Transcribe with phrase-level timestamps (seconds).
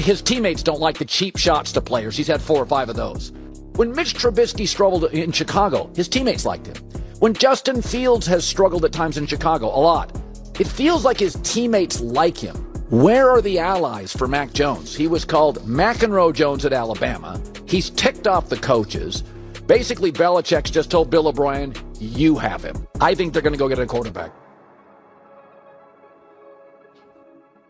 [0.00, 2.16] his teammates don't like the cheap shots to players.
[2.16, 3.32] He's had four or five of those.
[3.76, 6.76] When Mitch Trubisky struggled in Chicago, his teammates liked him.
[7.20, 10.20] When Justin Fields has struggled at times in Chicago, a lot,
[10.58, 12.56] it feels like his teammates like him.
[12.90, 14.94] Where are the allies for Mac Jones?
[14.94, 17.40] He was called McEnroe Jones at Alabama.
[17.66, 19.22] He's ticked off the coaches.
[19.66, 22.86] Basically, Belichick's just told Bill O'Brien, you have him.
[23.00, 24.32] I think they're going to go get a quarterback.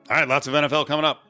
[0.08, 1.22] All right, lots of NFL coming up.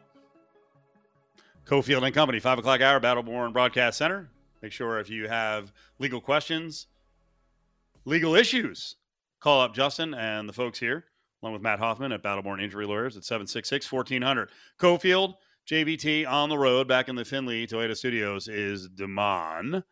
[1.67, 4.31] Cofield and Company, 5 o'clock hour, Battleborn Broadcast Center.
[4.63, 6.87] Make sure if you have legal questions,
[8.05, 8.97] legal issues,
[9.41, 11.05] call up Justin and the folks here,
[11.43, 14.51] along with Matt Hoffman at Battleborn Injury Lawyers at 766 1400.
[14.79, 15.35] Cofield,
[15.69, 19.85] JVT on the road back in the Finley Toyota Studios is Damon.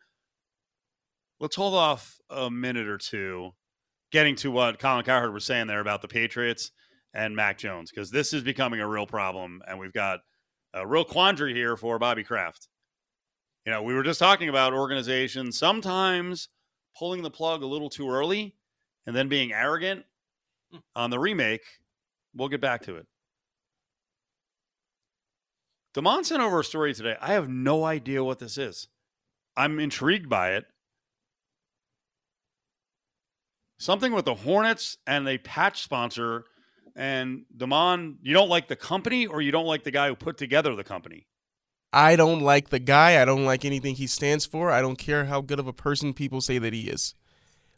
[1.39, 3.51] Let's hold off a minute or two
[4.11, 6.71] getting to what Colin Cowherd was saying there about the Patriots
[7.13, 9.61] and Mac Jones, because this is becoming a real problem.
[9.67, 10.19] And we've got
[10.73, 12.67] a real quandary here for Bobby Kraft.
[13.65, 16.49] You know, we were just talking about organizations sometimes
[16.97, 18.55] pulling the plug a little too early
[19.05, 20.05] and then being arrogant
[20.71, 20.79] hmm.
[20.95, 21.63] on the remake.
[22.35, 23.07] We'll get back to it.
[25.93, 27.15] Damon sent over a story today.
[27.19, 28.87] I have no idea what this is.
[29.57, 30.65] I'm intrigued by it.
[33.79, 36.45] Something with the Hornets and a patch sponsor.
[36.95, 40.37] And Damon, you don't like the company or you don't like the guy who put
[40.37, 41.27] together the company?
[41.91, 43.21] I don't like the guy.
[43.21, 44.71] I don't like anything he stands for.
[44.71, 47.15] I don't care how good of a person people say that he is.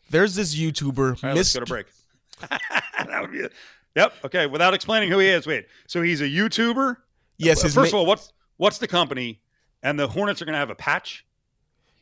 [0.09, 1.23] There's this YouTuber.
[1.23, 1.87] All right, let's go to break.
[2.49, 3.53] that would be it.
[3.95, 4.13] Yep.
[4.25, 4.47] Okay.
[4.47, 5.67] Without explaining who he is, wait.
[5.87, 6.97] So he's a YouTuber.
[7.37, 7.61] Yes.
[7.61, 9.41] First of all, what's what's the company?
[9.83, 11.25] And the Hornets are going to have a patch.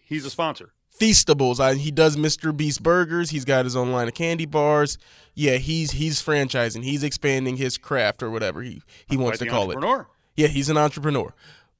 [0.03, 0.73] He's a sponsor.
[1.00, 1.59] Feastables.
[1.59, 2.55] I, he does Mr.
[2.55, 3.30] Beast burgers.
[3.30, 4.97] He's got his own line of candy bars.
[5.33, 6.83] Yeah, he's he's franchising.
[6.83, 9.75] He's expanding his craft or whatever he he wants to call it.
[10.36, 11.33] Yeah, he's an entrepreneur.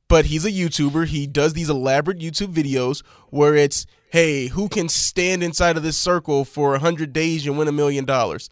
[0.08, 1.08] But he's a YouTuber.
[1.08, 5.98] He does these elaborate YouTube videos where it's, hey, who can stand inside of this
[5.98, 8.50] circle for 100 days and win a million dollars?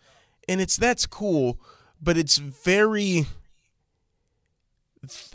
[0.47, 1.59] And it's that's cool,
[2.01, 3.25] but it's very.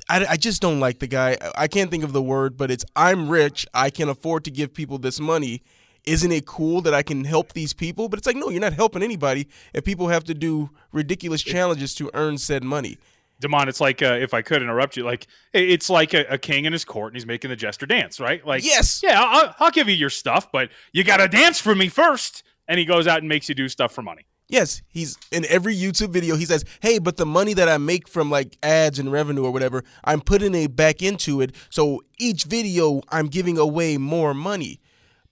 [0.08, 1.36] I, I just don't like the guy.
[1.56, 3.66] I can't think of the word, but it's I'm rich.
[3.72, 5.62] I can afford to give people this money.
[6.04, 8.08] Isn't it cool that I can help these people?
[8.08, 11.94] But it's like, no, you're not helping anybody if people have to do ridiculous challenges
[11.96, 12.98] to earn said money.
[13.40, 16.64] Demond, it's like uh, if I could interrupt you, like it's like a, a, king
[16.64, 18.44] in his court and he's making the jester dance, right?
[18.46, 21.74] Like, yes, yeah, I'll, I'll give you your stuff, but you got to dance for
[21.74, 22.44] me first.
[22.68, 24.22] And he goes out and makes you do stuff for money.
[24.52, 26.36] Yes, he's in every YouTube video.
[26.36, 29.50] He says, "Hey, but the money that I make from like ads and revenue or
[29.50, 31.54] whatever, I'm putting it back into it.
[31.70, 34.78] So each video, I'm giving away more money."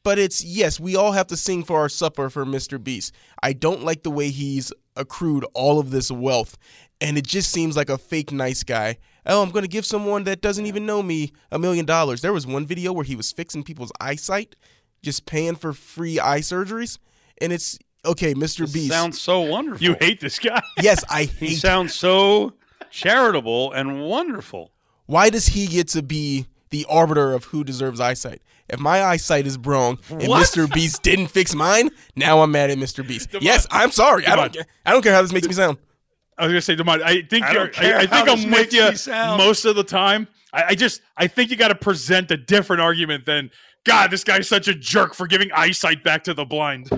[0.02, 2.82] But it's yes, we all have to sing for our supper for Mr.
[2.82, 3.14] Beast.
[3.42, 6.56] I don't like the way he's accrued all of this wealth,
[6.98, 8.96] and it just seems like a fake nice guy.
[9.26, 12.22] Oh, I'm going to give someone that doesn't even know me a million dollars.
[12.22, 14.56] There was one video where he was fixing people's eyesight,
[15.02, 16.96] just paying for free eye surgeries,
[17.38, 18.60] and it's okay, Mr.
[18.60, 18.88] This Beast.
[18.90, 19.82] sounds so wonderful.
[19.84, 20.60] You hate this guy.
[20.82, 21.48] yes, I hate.
[21.50, 22.54] he sounds so
[22.90, 24.72] charitable and wonderful.
[25.06, 28.42] Why does he get to be the arbiter of who deserves eyesight?
[28.68, 30.46] If my eyesight is wrong and What?
[30.46, 30.72] Mr.
[30.72, 33.06] Beast didn't fix mine, now I'm mad at Mr.
[33.06, 33.32] Beast.
[33.32, 33.66] Come yes.
[33.70, 34.26] I'm sorry.
[34.26, 34.52] I don't.
[34.52, 34.66] care.
[34.86, 35.78] I don't care how this makes me sound.
[36.38, 37.70] I was gonna say, Demond, I think I you're.
[37.76, 38.82] I, I think I'm with you
[39.36, 40.26] most of the time.
[40.52, 43.50] I, I just, I think you got to present a different argument than,
[43.84, 46.90] God, this guy's such a jerk for giving eyesight back to the blind.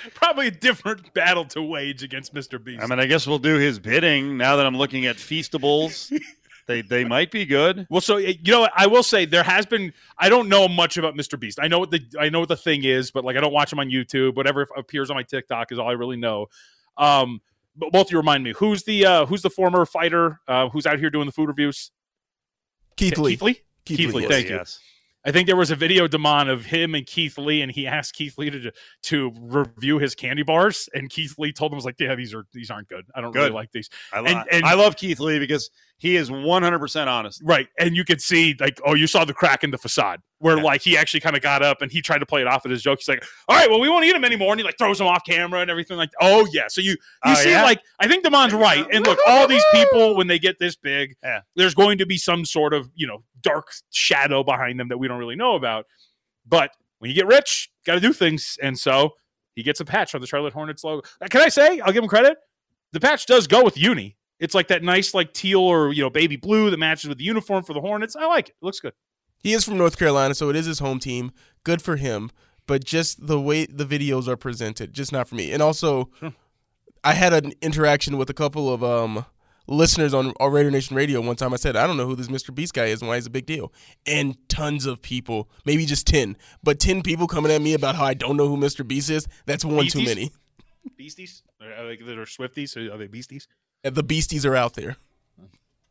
[0.14, 2.62] Probably a different battle to wage against Mr.
[2.62, 2.82] Beast.
[2.82, 6.12] I mean, I guess we'll do his bidding now that I'm looking at Feastables.
[6.66, 7.86] they they might be good.
[7.90, 8.68] Well, so you know.
[8.74, 9.92] I will say there has been.
[10.18, 11.38] I don't know much about Mr.
[11.38, 11.58] Beast.
[11.60, 13.72] I know what the I know what the thing is, but like I don't watch
[13.72, 14.36] him on YouTube.
[14.36, 16.46] Whatever appears on my TikTok is all I really know.
[16.96, 17.40] Um,
[17.76, 20.86] but both of you remind me who's the uh, who's the former fighter uh, who's
[20.86, 21.90] out here doing the food reviews?
[22.96, 23.32] Keith Lee.
[23.32, 23.54] Keith Lee.
[23.84, 24.22] Keith Keith Lee, Lee.
[24.22, 24.30] yes.
[24.30, 24.89] Thank you.
[25.24, 28.14] I think there was a video, Damon, of him and Keith Lee, and he asked
[28.14, 28.72] Keith Lee to
[29.02, 32.46] to review his candy bars, and Keith Lee told him was like, "Yeah, these are
[32.52, 33.04] these aren't good.
[33.14, 36.16] I don't really like these." I, lo- And- and- I love Keith Lee because he
[36.16, 37.42] is 100% honest.
[37.44, 37.68] Right.
[37.78, 40.62] And you could see, like, oh, you saw the crack in the facade where, Yeah.
[40.64, 42.70] like, he actually kind of got up and he tried to play it off at
[42.70, 42.98] his joke.
[42.98, 44.52] He's like, all right, well, we won't eat him anymore.
[44.52, 45.96] And he, like, throws him off camera and everything.
[45.96, 46.64] Like, oh, yeah.
[46.68, 47.62] So you, you Oh, see, yeah?
[47.62, 48.84] like, I think Damon's right.
[48.92, 51.40] And look, all these people, when they get this big, Yeah.
[51.56, 55.08] there's going to be some sort of, you know, dark shadow behind them that we
[55.08, 55.86] don't really know about.
[56.46, 58.58] But when you get rich, got to do things.
[58.62, 59.14] And so
[59.54, 61.06] he gets a patch on the Charlotte Hornets logo.
[61.20, 62.38] Uh, Can I say, I'll give him credit.
[62.92, 64.16] The patch does go with uni.
[64.38, 67.24] It's like that nice, like teal or you know, baby blue that matches with the
[67.24, 68.16] uniform for the Hornets.
[68.16, 68.54] I like it.
[68.60, 68.94] It looks good.
[69.40, 71.32] He is from North Carolina, so it is his home team.
[71.64, 72.30] Good for him.
[72.66, 75.50] But just the way the videos are presented, just not for me.
[75.50, 76.08] And also,
[77.02, 79.24] I had an interaction with a couple of um
[79.66, 81.52] listeners on our Raider Nation Radio one time.
[81.52, 82.54] I said, I don't know who this Mr.
[82.54, 83.72] Beast guy is and why he's a big deal.
[84.06, 88.04] And tons of people, maybe just 10, but 10 people coming at me about how
[88.04, 88.86] I don't know who Mr.
[88.86, 89.26] Beast is.
[89.46, 90.32] That's one too many.
[90.96, 91.42] Beasties?
[91.60, 92.76] Are they, that are Swifties?
[92.76, 93.46] Are they Beasties?
[93.84, 94.96] And The Beasties are out there.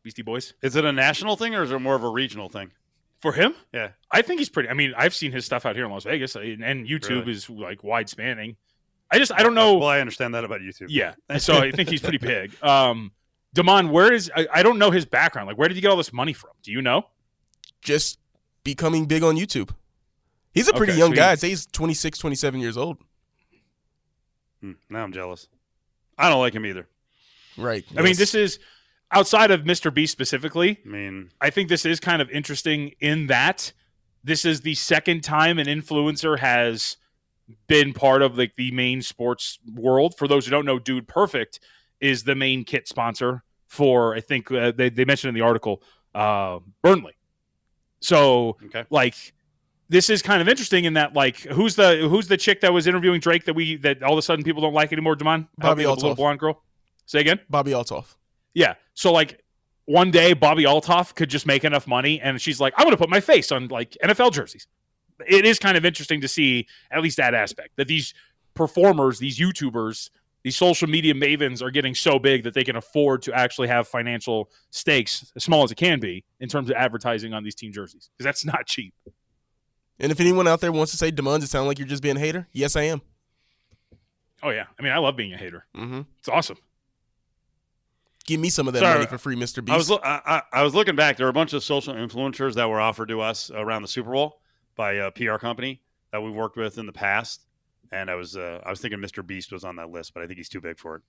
[0.02, 0.54] Beastie Boys?
[0.62, 2.72] Is it a national thing or is it more of a regional thing?
[3.22, 3.54] For him?
[3.72, 3.90] Yeah.
[4.10, 4.68] I think he's pretty.
[4.70, 7.32] I mean, I've seen his stuff out here in Las Vegas, and and YouTube Really?
[7.32, 8.56] is like wide spanning.
[9.10, 9.76] I just, I don't know.
[9.76, 10.86] Well, I understand that about YouTube.
[10.88, 12.52] Yeah, so I think he's pretty big.
[12.62, 13.10] Um,
[13.52, 14.30] Damon, where is?
[14.34, 15.48] I, I don't know his background.
[15.48, 16.50] Like, where did he get all this money from?
[16.62, 17.06] Do you know?
[17.82, 18.18] Just
[18.64, 19.70] becoming big on YouTube.
[20.54, 21.32] He's a pretty Okay, young so guy.
[21.32, 22.98] I'd say he's 26, 27 years old.
[24.60, 25.48] Hmm, now I'm jealous.
[26.18, 26.86] I don't like him either.
[27.56, 27.84] Right.
[27.96, 28.58] I mean, this is
[29.12, 29.92] outside of Mr.
[29.92, 30.78] Beast specifically.
[30.84, 33.72] I mean, I think this is kind of interesting in that
[34.22, 36.96] this is the second time an influencer has
[37.66, 40.14] been part of like the main sports world.
[40.16, 41.60] For those who don't know, Dude Perfect
[42.00, 45.82] is the main kit sponsor for I think uh, they they mentioned in the article
[46.14, 47.16] uh, Burnley.
[48.00, 48.84] So okay.
[48.90, 49.14] like
[49.88, 52.86] this is kind of interesting in that like who's the who's the chick that was
[52.86, 55.48] interviewing Drake that we that all of a sudden people don't like anymore, Damon?
[55.60, 56.16] Help Bobbi me, little Althoff.
[56.16, 56.62] blonde girl.
[57.06, 57.40] Say again.
[57.52, 58.14] Bobbi Althoff.
[58.54, 58.74] Yeah.
[58.94, 59.42] So like
[59.86, 63.10] one day Bobbi Althoff could just make enough money and she's like, I'm gonna put
[63.10, 64.66] my face on like NFL jerseys.
[65.26, 68.14] It is kind of interesting to see at least that aspect that these
[68.54, 70.10] performers, these YouTubers,
[70.42, 73.86] these social media mavens are getting so big that they can afford to actually have
[73.86, 77.72] financial stakes, as small as it can be, in terms of advertising on these team
[77.72, 78.08] jerseys.
[78.16, 78.94] Because that's not cheap.
[79.98, 82.16] And if anyone out there wants to say, Demond, it sound like you're just being
[82.16, 82.48] a hater?
[82.52, 83.02] Yes, I am.
[84.42, 84.64] Oh yeah.
[84.78, 85.66] I mean, I love being a hater.
[85.76, 86.00] Mm-hmm.
[86.18, 86.56] It's awesome.
[88.26, 89.64] Give me some of that Sorry, money for free, Mr.
[89.64, 89.74] Beast.
[89.74, 91.16] I was lo- I, I, I was looking back.
[91.16, 94.12] There were a bunch of social influencers that were offered to us around the Super
[94.12, 94.40] Bowl
[94.76, 95.82] by a PR company
[96.12, 97.46] that we've worked with in the past,
[97.90, 99.26] and I was uh, I was thinking Mr.
[99.26, 101.02] Beast was on that list, but I think he's too big for it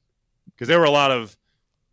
[0.56, 1.36] because there were a lot of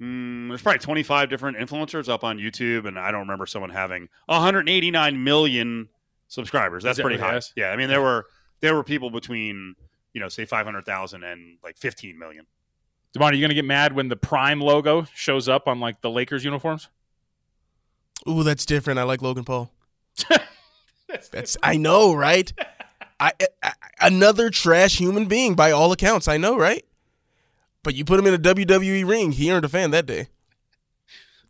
[0.00, 4.08] mm, there's probably 25 different influencers up on YouTube, and I don't remember someone having
[4.26, 5.88] 189 million
[6.28, 6.82] subscribers.
[6.82, 7.34] That's that pretty high.
[7.34, 7.52] has?
[7.56, 8.26] Yeah, I mean there were
[8.60, 9.74] there were people between
[10.12, 12.46] you know say 500,000 and like 15 million.
[13.12, 16.10] Devon, are you gonna get mad when the Prime logo shows up on like the
[16.10, 16.88] Lakers uniforms?
[18.28, 18.98] Ooh, that's different.
[18.98, 19.70] I like Logan Paul.
[21.30, 22.52] That's I know, right?
[23.18, 23.32] I,
[23.62, 26.28] I another trash human being by all accounts.
[26.28, 26.84] I know, right?
[27.82, 30.28] But you put him in a WWE ring, he earned a fan that day.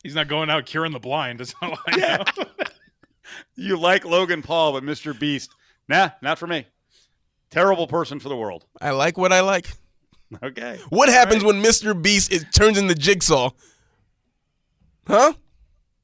[0.03, 1.41] He's not going out curing the blind.
[1.41, 2.25] That's all I know.
[3.55, 5.19] You like Logan Paul, but Mr.
[5.19, 5.51] Beast,
[5.87, 6.67] nah, not for me.
[7.51, 8.65] Terrible person for the world.
[8.81, 9.71] I like what I like.
[10.43, 10.79] Okay.
[10.91, 12.01] What happens when Mr.
[12.01, 13.51] Beast is, turns into Jigsaw?
[15.07, 15.33] Huh?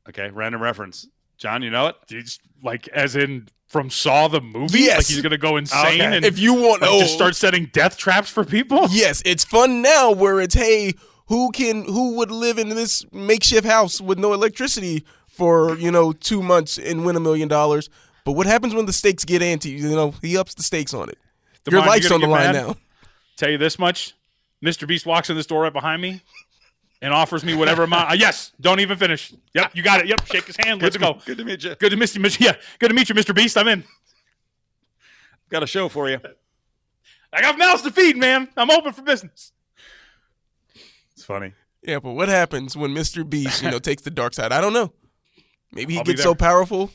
[0.09, 0.31] Okay.
[0.31, 1.07] Random reference.
[1.37, 1.97] John, you know it?
[2.09, 4.81] He's like, as in from Saw the movie.
[4.81, 4.97] Yes.
[4.99, 6.17] Like he's gonna go insane Okay.
[6.17, 8.87] and If you want, like, oh, just start setting death traps for people.
[8.91, 10.95] Yes, it's fun now where it's hey,
[11.27, 16.13] who can who would live in this makeshift house with no electricity for, you know,
[16.13, 17.91] 2 months and win a million dollars.
[18.25, 19.71] But what happens when the stakes get ante?
[19.71, 21.19] You know, he ups the stakes on it.
[21.71, 22.67] Your life's on the line mad?
[22.67, 22.77] now.
[23.37, 24.15] Tell you this much:
[24.65, 24.87] Mr.
[24.87, 26.21] Beast walks in this door right behind me
[27.03, 28.11] and offers me whatever amount.
[28.11, 29.33] Uh, yes, don't even finish.
[29.55, 30.07] Yep, you got it.
[30.07, 30.81] Yep, shake his hand.
[30.81, 31.15] Let's good to go.
[31.15, 31.75] Me, good to meet you.
[31.75, 32.21] Good to meet you.
[32.21, 32.41] Mr.
[32.41, 33.35] Yeah, good to meet you, Mr.
[33.35, 33.59] Beast.
[33.59, 33.85] I'm in.
[35.51, 36.19] Got a show for you.
[37.33, 38.49] I got mouths to feed, man.
[38.57, 39.53] I'm open for business.
[41.13, 41.53] It's funny.
[41.83, 43.29] Yeah, but what happens when Mr.
[43.29, 44.53] Beast, you know, takes the dark side?
[44.53, 44.93] I don't know.
[45.73, 46.91] Maybe he I'll gets so powerful.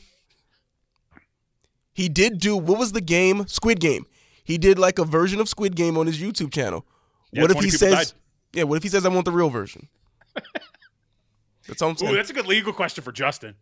[1.92, 3.46] He did do what was the game?
[3.46, 4.06] Squid Game.
[4.44, 6.86] He did like a version of Squid Game on his YouTube channel.
[7.32, 8.12] Yeah, what if he says died.
[8.52, 9.88] Yeah, what if he says I want the real version?
[11.66, 12.12] That's all I'm saying.
[12.12, 13.54] Ooh, that's a good legal question for Justin.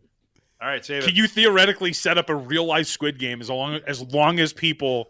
[0.61, 1.15] All right, save Can it.
[1.15, 5.09] you theoretically set up a real life Squid Game as long as long as people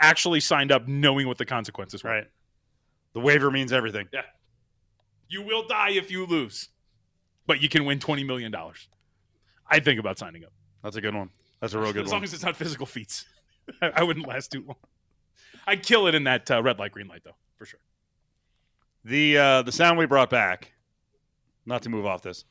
[0.00, 2.10] actually signed up knowing what the consequences were?
[2.10, 2.26] Right.
[3.12, 4.08] The waiver means everything.
[4.12, 4.22] Yeah.
[5.28, 6.68] You will die if you lose,
[7.46, 8.88] but you can win twenty million dollars.
[9.70, 11.30] I'd think about signing up That's a good one.
[11.60, 12.06] That's a real good as one.
[12.06, 13.24] As long as it's not physical feats.
[13.80, 14.76] I, I wouldn't last too long.
[15.66, 17.80] I'd kill it in that uh, red light, green light, though, for sure.
[19.04, 20.72] The uh, the sound we brought back,
[21.64, 22.44] not to move off this.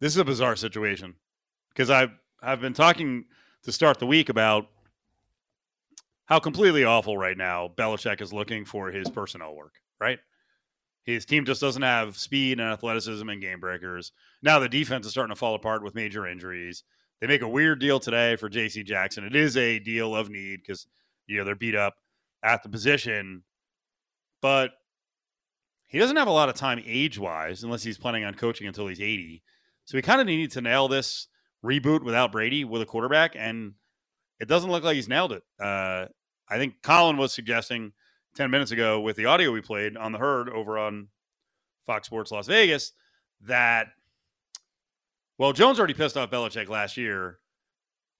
[0.00, 1.14] This is a bizarre situation
[1.68, 2.10] because I've
[2.42, 3.26] I've been talking
[3.64, 4.68] to start the week about
[6.26, 9.74] how completely awful right now Belichick is looking for his personnel work.
[10.00, 10.18] Right,
[11.04, 14.12] his team just doesn't have speed and athleticism and game breakers.
[14.42, 16.84] Now the defense is starting to fall apart with major injuries.
[17.22, 18.82] They make a weird deal today for J.C.
[18.82, 19.24] Jackson.
[19.24, 20.86] It is a deal of need because
[21.26, 21.94] you know they're beat up
[22.42, 23.44] at the position
[24.42, 24.72] but
[25.86, 28.88] he doesn't have a lot of time age wise unless he's planning on coaching until
[28.88, 29.42] he's 80.
[29.86, 31.28] So we kind of need to nail this
[31.64, 33.74] reboot without Brady with a quarterback, and
[34.40, 35.42] it doesn't look like he's nailed it.
[35.60, 36.06] Uh,
[36.48, 37.92] I think Colin was suggesting
[38.34, 41.08] 10 minutes ago with the audio we played on the herd over on
[41.86, 42.92] Fox Sports Las Vegas
[43.42, 43.88] that,
[45.38, 47.38] well, Jones already pissed off Belichick last year.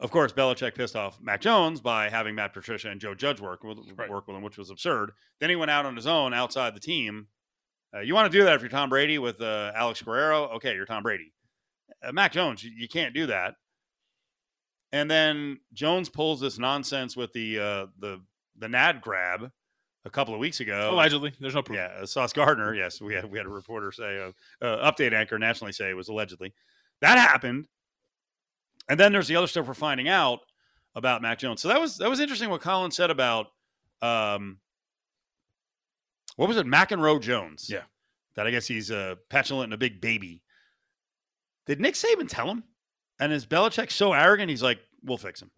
[0.00, 3.62] Of course, Belichick pissed off Mac Jones by having Matt Patricia and Joe Judge work
[3.62, 4.10] with, Right.
[4.10, 5.12] work with him, which was absurd.
[5.40, 7.28] Then he went out on his own outside the team.
[7.94, 10.48] Uh, you want to do that if you're Tom Brady with uh, Alex Guerrero?
[10.56, 11.32] Okay, you're Tom Brady.
[12.02, 13.54] Uh, Mac Jones, you, you can't do that.
[14.92, 18.20] And then Jones pulls this nonsense with the uh, the
[18.58, 19.50] the NAD grab
[20.04, 20.90] a couple of weeks ago.
[20.92, 21.76] Allegedly, there's no proof.
[21.76, 22.74] Yeah, uh, Sauce Gardner.
[22.74, 25.94] Yes, we had we had a reporter say, uh, uh, update anchor nationally say it
[25.96, 26.52] was allegedly
[27.02, 27.66] that happened,
[28.88, 30.40] and then there's the other stuff we're finding out
[30.94, 31.60] about Mac Jones.
[31.60, 33.48] So that was that was interesting what Colin said about
[34.00, 34.58] um,
[36.36, 37.68] what was it, Mac and McEnroe Jones?
[37.70, 37.82] Yeah.
[38.36, 40.42] that I guess he's uh, petulant and a big baby.
[41.66, 42.64] Did Nick Saban tell him?
[43.20, 44.50] And is Belichick so arrogant?
[44.50, 45.50] He's like, "We'll fix him."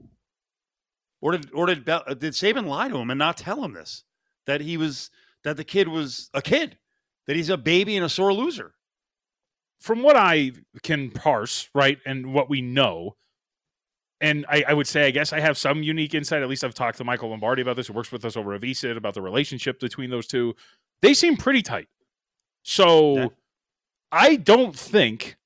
[1.23, 4.05] Or did or did Bel- did Saban lie to him and not tell him this?
[4.47, 5.11] That he was
[5.45, 6.77] that the kid was a kid,
[7.27, 8.75] that he's a baby and a sore loser.
[9.85, 13.17] From what I can parse, right, and what we know,
[14.19, 16.41] and I, I would say, I guess I have some unique insight.
[16.41, 18.63] At least I've talked to Michael Lombardi about this, who works with us over at
[18.63, 20.57] VSiN, about the relationship between those two.
[21.03, 21.89] They seem pretty tight.
[22.63, 23.27] So Yeah.
[24.11, 25.37] I don't think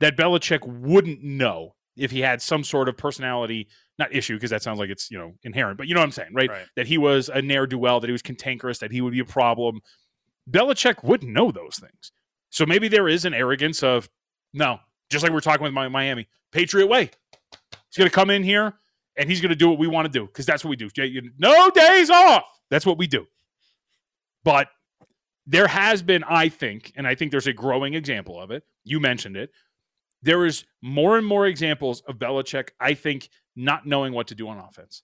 [0.00, 3.66] that Belichick wouldn't know if he had some sort of personality,
[3.98, 6.12] not issue, because that sounds like it's, you know, inherent, but you know what I'm
[6.12, 6.50] saying, right?
[6.50, 6.66] Right.
[6.76, 9.20] That he was a ne'er do well, that he was cantankerous, that he would be
[9.20, 9.80] a problem.
[10.50, 12.12] Belichick wouldn't know those things.
[12.56, 14.08] So maybe there is an arrogance of,
[14.54, 14.78] no,
[15.10, 17.10] just like we we're talking with Miami, Patriot way.
[17.90, 18.72] He's going to come in here
[19.14, 20.88] and he's going to do what we want to do because that's what we do.
[21.36, 22.44] No days off.
[22.70, 23.26] That's what we do.
[24.42, 24.68] But
[25.46, 28.62] there has been, I think, and I think there's a growing example of it.
[28.84, 29.50] You mentioned it.
[30.22, 34.48] There is more and more examples of Belichick, I think, not knowing what to do
[34.48, 35.02] on offense.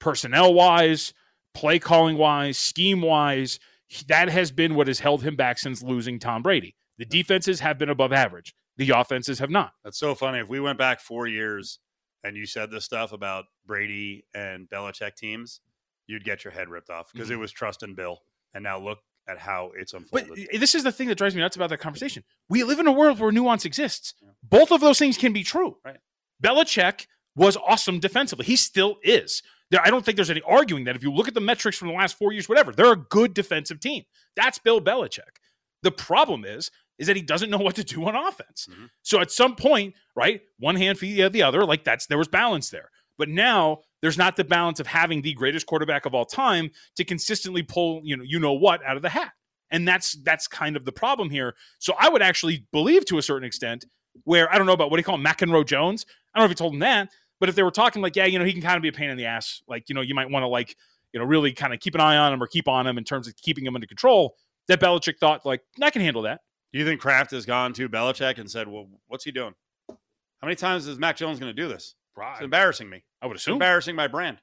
[0.00, 1.14] Personnel wise,
[1.54, 3.60] play calling wise, scheme wise,
[4.08, 6.74] that has been what has held him back since losing Tom Brady.
[6.98, 8.54] The defenses have been above average.
[8.78, 9.72] The offenses have not.
[9.84, 10.38] That's so funny.
[10.38, 11.78] If we went back four years
[12.24, 15.60] and you said this stuff about Brady and Belichick teams,
[16.06, 17.42] you'd get your head ripped off because it mm-hmm.
[17.42, 18.20] was trust and Bill.
[18.54, 20.48] And now look at how it's unfolded.
[20.52, 22.24] i- this is the thing that drives me nuts about that conversation.
[22.48, 24.14] We live in a world where nuance exists.
[24.42, 25.76] Both of those things can be true.
[25.84, 25.98] Right.
[26.42, 28.46] Belichick was awesome defensively.
[28.46, 29.42] He still is.
[29.70, 31.88] There, I don't think there's any arguing that if you look at the metrics from
[31.88, 34.04] the last four years, whatever, they're a good defensive team.
[34.36, 35.40] That's Bill Belichick.
[35.82, 38.68] The problem is, is that he doesn't know what to do on offense.
[38.70, 38.88] Mhm.
[39.02, 42.70] So at some point, right, one hand feed the other, like that's there was balance
[42.70, 42.90] there.
[43.18, 47.04] But now there's not the balance of having the greatest quarterback of all time to
[47.04, 49.32] consistently pull, you know, you know what out of the hat.
[49.70, 51.56] And that's that's kind of the problem here.
[51.78, 53.84] So I would actually believe to a certain extent
[54.24, 56.06] where I don't know about what do you call him, McEnroe Jones.
[56.34, 58.24] I don't know if he told him that, but if they were talking like, yeah,
[58.24, 59.62] you know, he can kind of be a pain in the ass.
[59.68, 60.76] Like, you know, you might want to like,
[61.12, 63.04] you know, really kind of keep an eye on him or keep on him in
[63.04, 64.36] terms of keeping him under control.
[64.68, 66.40] That Belichick thought, like, I can handle that.
[66.72, 69.54] do you think Kraft has gone to Belichick and said, well, what's he doing?
[69.88, 71.94] How many times is Mac Jones going to do this?
[72.34, 73.04] It's embarrassing me.
[73.22, 73.52] I would assume.
[73.52, 74.38] It's embarrassing my brand.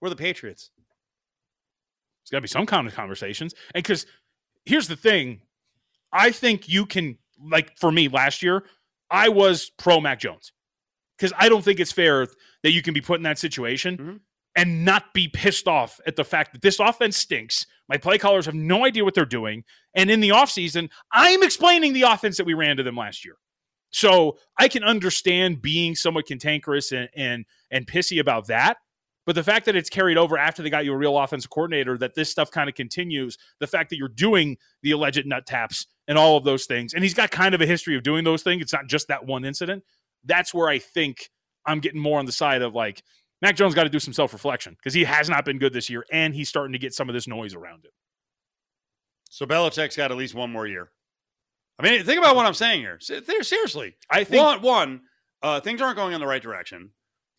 [0.00, 0.70] We're the Patriots.
[2.22, 3.54] There's got to be some kind of conversations.
[3.74, 4.06] And because
[4.64, 5.40] here's the thing,
[6.12, 8.64] I think you can like for me last year,
[9.10, 10.52] I was pro Mac Jones
[11.18, 12.26] because I don't think it's fair
[12.62, 14.20] that you can be put in that situation Mhm.
[14.56, 17.66] and not be pissed off at the fact that this offense stinks.
[17.88, 21.92] My play callers have no idea what they're doing, and in the offseason, I'm explaining
[21.92, 23.36] the offense that we ran to them last year.
[23.90, 28.78] So I can understand being somewhat cantankerous and and and pissy about that.
[29.24, 31.98] But the fact that it's carried over after they got you a real offensive coordinator,
[31.98, 35.86] that this stuff kind of continues, the fact that you're doing the alleged nut taps
[36.06, 38.42] and all of those things, and he's got kind of a history of doing those
[38.44, 38.62] things.
[38.62, 39.82] It's not just that one incident.
[40.26, 41.30] That's where I think
[41.64, 43.02] I'm getting more on the side of like
[43.42, 45.90] Mac Jones got to do some self reflection because he has not been good this
[45.90, 47.92] year, and he's starting to get some of this noise around it.
[49.30, 50.90] So Belichick's got at least one more year.
[51.78, 52.98] I mean, think about what I'm saying here.
[53.00, 53.96] Seriously.
[54.10, 55.00] I think One, one
[55.42, 56.90] uh, things aren't going in the right direction.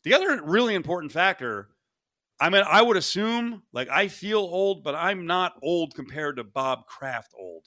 [0.03, 1.69] The other really important factor,
[2.39, 6.43] I mean, I would assume, like, I feel old, but I'm not old compared to
[6.43, 7.65] Bob Kraft old.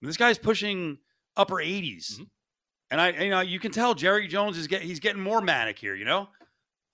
[0.00, 0.98] This guy's pushing
[1.36, 2.20] upper 80s.
[2.20, 2.28] Mhm.
[2.90, 5.78] And I, you know, you can tell Jerry Jones is get, he's getting more manic
[5.78, 6.28] here, you know?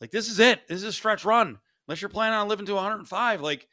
[0.00, 0.66] Like, this is it.
[0.66, 1.58] This is a stretch run.
[1.86, 3.40] Unless you're planning on living to 105.
[3.40, 3.68] Like,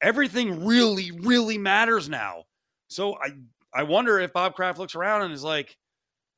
[0.00, 2.44] everything really, really matters now.
[2.88, 3.30] So I,
[3.74, 5.76] I wonder if Bob Kraft looks around and is like,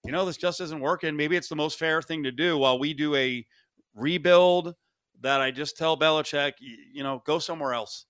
[0.04, 1.16] you know, this just isn't working.
[1.16, 3.44] Maybe it's the most fair thing to do while we do a
[3.94, 4.74] rebuild
[5.20, 8.06] that I just tell Belichick, you know, go somewhere else.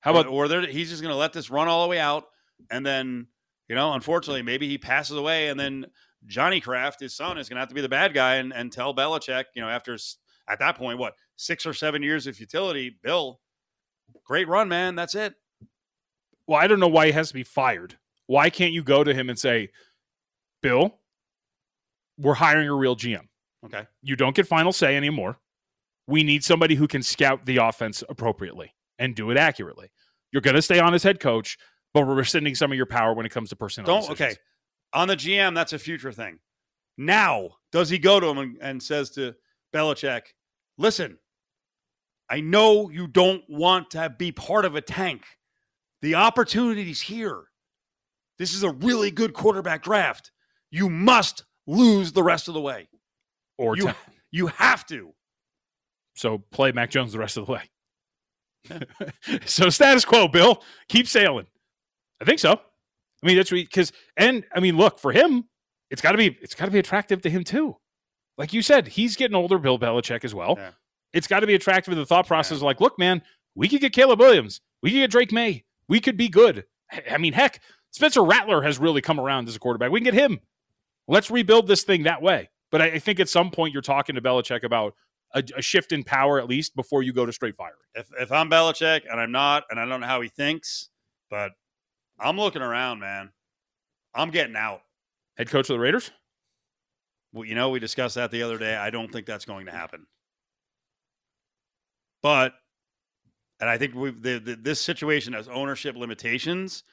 [0.00, 2.24] how about or they're, he's just going to let this run all the way out,
[2.70, 3.26] and then,
[3.68, 5.86] you know, unfortunately, maybe he passes away, and then
[6.26, 8.72] Johnny Kraft, his son, is going to have to be the bad guy and, and
[8.72, 9.94] tell Belichick, you know, after
[10.48, 13.40] at that point, what six or seven years of futility, Bill,
[14.24, 14.94] great run, man.
[14.94, 15.34] That's it.
[16.46, 17.96] well, I don't know why he has to be fired.
[18.26, 19.70] Why can't you go to him and say,
[20.62, 20.98] Bill,
[22.18, 23.26] we're hiring a real GM.
[23.66, 23.86] Okay.
[24.02, 25.38] You don't get final say anymore.
[26.06, 29.90] We need somebody who can scout the offense appropriately and do it accurately.
[30.32, 31.58] You're going to stay on as head coach,
[31.92, 33.86] but we're rescinding some of your power when it comes to personnel.
[33.86, 34.36] Don't decisions.
[34.36, 34.40] okay.
[34.94, 36.38] On the GM, that's a future thing.
[36.96, 39.34] Now, does he go to him and, and says to
[39.74, 40.22] Belichick,
[40.78, 41.18] listen,
[42.30, 45.24] I know you don't want to be part of a tank.
[46.00, 47.42] The opportunity's here.
[48.38, 50.30] This is a really good quarterback draft.
[50.70, 52.88] You must lose the rest of the way.
[53.58, 53.96] Or You, ta-
[54.30, 55.12] you have to.
[56.14, 57.62] so play Mac Jones the rest of the way.
[59.46, 60.62] so status quo, Bill.
[60.88, 61.46] Keep sailing.
[62.20, 62.60] I think so.
[63.24, 65.48] I mean, that's because, and I mean, look for him.
[65.90, 66.36] It's got to be.
[66.42, 67.76] It's got to be attractive to him too.
[68.36, 69.58] Like you said, he's getting older.
[69.58, 70.56] Bill Belichick as well.
[70.58, 70.70] Yeah.
[71.14, 72.60] It's got to be attractive to the thought process.
[72.60, 73.22] Like, look, man,
[73.54, 74.60] we could get Caleb Williams.
[74.82, 75.64] We could get Drake Maye.
[75.88, 76.64] We could be good.
[77.10, 77.60] I mean, heck,
[77.92, 79.90] Spencer Rattler has really come around as a quarterback.
[79.90, 80.40] We can get him.
[81.06, 82.50] Let's rebuild this thing that way.
[82.70, 84.94] But I, I think at some point you're talking to Belichick about
[85.32, 87.74] a, a shift in power at least before you go to straight firing.
[87.94, 90.88] If, if I'm Belichick, and I'm not, and I don't know how he thinks,
[91.30, 91.52] but
[92.18, 93.30] I'm looking around, man.
[94.14, 94.82] I'm getting out.
[95.36, 96.10] Head coach of the Raiders?
[97.32, 98.76] Well, you know, we discussed that the other day.
[98.76, 100.06] I don't think that's going to happen.
[102.22, 102.54] But,
[103.60, 106.84] and I think we've the, the, this situation has ownership limitations.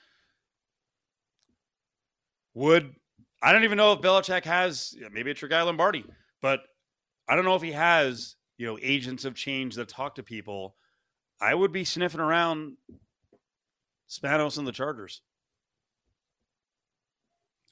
[2.55, 2.95] Would
[3.41, 6.05] I don't even know if Belichick has maybe it's your guy Lombardi,
[6.41, 6.61] but
[7.29, 10.75] I don't know if he has you know agents of change that talk to people.
[11.39, 12.77] I would be sniffing around
[14.11, 15.21] Spanos and the Chargers.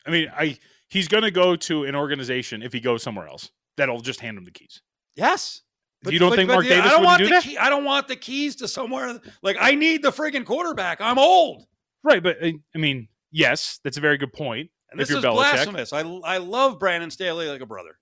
[0.05, 3.51] I mean, I he's going to go to an organization if he goes somewhere else
[3.77, 4.81] that'll just hand him the keys.
[5.15, 5.61] Yes.
[6.01, 7.43] But, You don't think Mark Davis I don't want do the that?
[7.43, 9.19] Key, I don't want the keys to somewhere.
[9.43, 11.01] Like I need the friggin' quarterback.
[11.01, 11.65] I'm old,
[12.03, 14.69] Right, but I I mean, yes, that's a very good point.
[14.91, 15.33] and If this you're is Belichick.
[15.35, 15.91] blasphemous.
[15.93, 17.97] I I love Brandon Staley like a brother.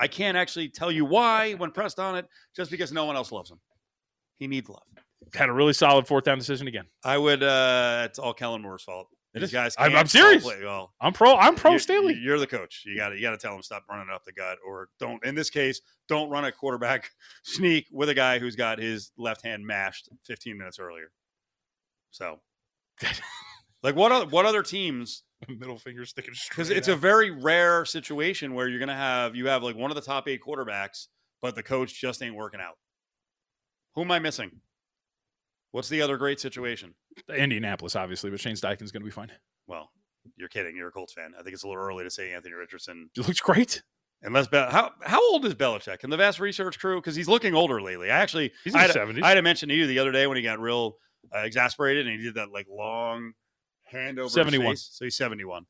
[0.00, 3.30] I can't actually tell you why when pressed on it, just because no one else
[3.30, 3.60] loves him.
[4.38, 4.82] He needs love.
[5.34, 6.86] Had a really solid fourth down decision again.
[7.04, 7.42] I would.
[7.42, 9.08] uh It's all Kellen Moore's fault.
[9.34, 9.52] It These is.
[9.52, 9.74] guys.
[9.78, 10.44] I'm- can't I'm serious.
[10.44, 10.94] play well.
[11.00, 11.34] I'm pro.
[11.34, 12.14] I'm pro you- Staley.
[12.22, 12.82] You're the coach.
[12.86, 15.24] You got to you got to tell him stop running up the gut, or don't.
[15.24, 17.10] In this case, don't run a quarterback
[17.42, 21.10] sneak with a guy who's got his left hand mashed 15 minutes earlier.
[22.12, 22.38] So,
[23.82, 25.24] like what other what other teams?
[25.48, 29.62] Middle finger sticking Because it's a very rare situation where you're gonna have you have
[29.64, 31.08] like one of the top eight quarterbacks,
[31.42, 32.78] but the coach just ain't working out.
[33.94, 34.60] Who am I missing?
[35.74, 36.94] What's the other great situation?
[37.36, 39.32] Indianapolis, obviously, but Shane Steichen's going to be fine.
[39.66, 39.90] Well,
[40.36, 40.76] you're kidding.
[40.76, 41.32] You're a Colts fan.
[41.36, 43.82] I think it's a little early to say Anthony Richardson He looks great.
[44.22, 47.00] Unless Be- how how old is Belichick and the vast research crew?
[47.00, 48.08] Because he's looking older lately.
[48.08, 48.96] I actually He's in I had.
[48.96, 50.96] I had to mention to you the other day when he got real
[51.34, 53.32] uh, exasperated and he did that like long
[53.82, 54.76] hand over 71.
[54.76, 55.66] So he's seventy one.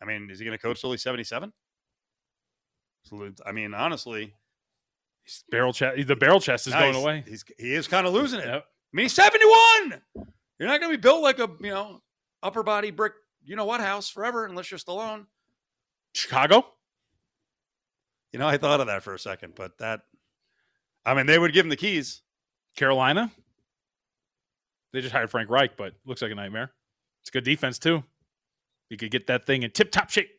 [0.00, 1.52] I mean, is he going to coach till he's seventy seven?
[3.44, 4.32] I mean, honestly,
[5.50, 6.06] Barrel chest.
[6.06, 7.24] The barrel chest is going away.
[7.28, 8.46] He's he is kind of losing it.
[8.46, 8.64] Yep.
[8.92, 10.02] I mean, he's seventy one.
[10.58, 12.02] You're not going to be built like a you know
[12.42, 13.12] upper body brick
[13.44, 15.26] you know what house forever unless you're Stallone.
[16.14, 16.66] Chicago.
[18.32, 20.00] You know, I thought of that for a second, but that,
[21.04, 22.22] I mean, they would give him the keys.
[22.76, 23.30] Carolina.
[24.92, 26.72] They just hired Frank Reich, but looks like a nightmare.
[27.20, 28.02] It's good defense too.
[28.88, 30.30] You could get that thing in tip top shape.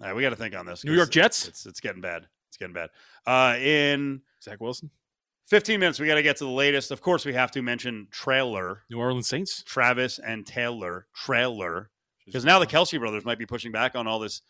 [0.00, 0.84] All right, we got to think on this.
[0.84, 1.48] New York Jets?
[1.48, 2.26] It's it's getting bad.
[2.48, 2.90] It's getting bad.
[3.26, 4.90] Uh, in Zach Wilson.
[5.48, 6.90] 15 minutes, we got to get to the latest.
[6.90, 9.62] Of course, we have to mention trailer New Orleans Saints.
[9.62, 11.90] Travis and Taylor trailer
[12.26, 14.42] because now the Kelsey brothers might be pushing back on all this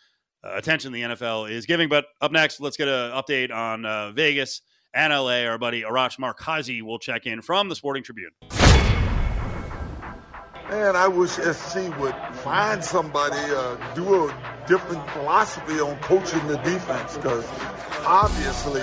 [0.43, 1.89] uh, attention the NFL is giving.
[1.89, 4.61] But up next, let's get an update on uh, Vegas
[4.93, 5.45] and LA.
[5.45, 8.31] Our buddy Arash Markazi will check in from the Sporting Tribune.
[10.69, 16.57] Man, I wish SC would find somebody, uh, do a different philosophy on coaching the
[16.59, 17.47] defense because
[18.05, 18.83] obviously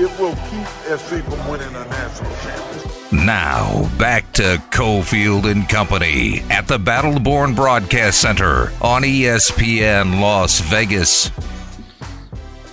[0.00, 0.66] it will keep
[0.98, 3.12] SC from winning a national championship.
[3.12, 11.30] Now, back to Cofield and Company at the Battleborn Broadcast Center on ESPN Las Vegas.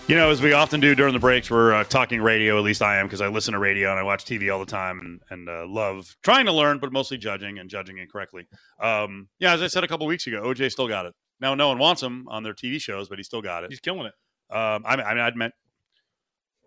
[0.07, 2.57] You know, as we often do during the breaks, we're uh, talking radio.
[2.57, 4.65] At least I am because I listen to radio and I watch TV all the
[4.65, 8.47] time and and uh, love trying to learn, but mostly judging and judging incorrectly.
[8.79, 11.13] Um, yeah, as I said a couple weeks ago, OJ still got it.
[11.41, 13.69] Now, no one wants him on their TV shows, but he still got it.
[13.69, 14.13] He's killing it.
[14.55, 15.53] Um, I mean, I mean, I'd meant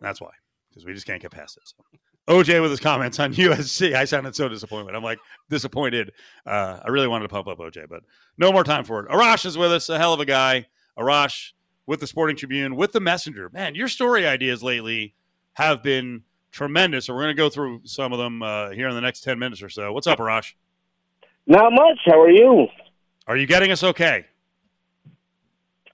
[0.03, 0.31] that's why
[0.71, 1.63] because we just can't get past it.
[1.67, 1.77] So.
[2.29, 4.95] OJ with his comments on USC, I sounded so disappointed.
[4.95, 6.13] I'm like disappointed.
[6.47, 8.03] Uh, I really wanted to pump up OJ, but
[8.39, 9.11] no more time for it.
[9.11, 10.67] Arash is with us, a hell of a guy.
[10.99, 11.53] Arash
[11.87, 13.51] with the Sporting Tribune, with the Messenger.
[13.53, 15.15] Man, your story ideas lately
[15.55, 17.07] have been tremendous.
[17.07, 19.39] So we're going to go through some of them uh, here in the next ten
[19.39, 19.93] minutes or so.
[19.93, 20.55] What's up, Arash?
[21.47, 21.99] Not much.
[22.05, 22.69] How are you?
[23.27, 24.27] Are you getting us okay?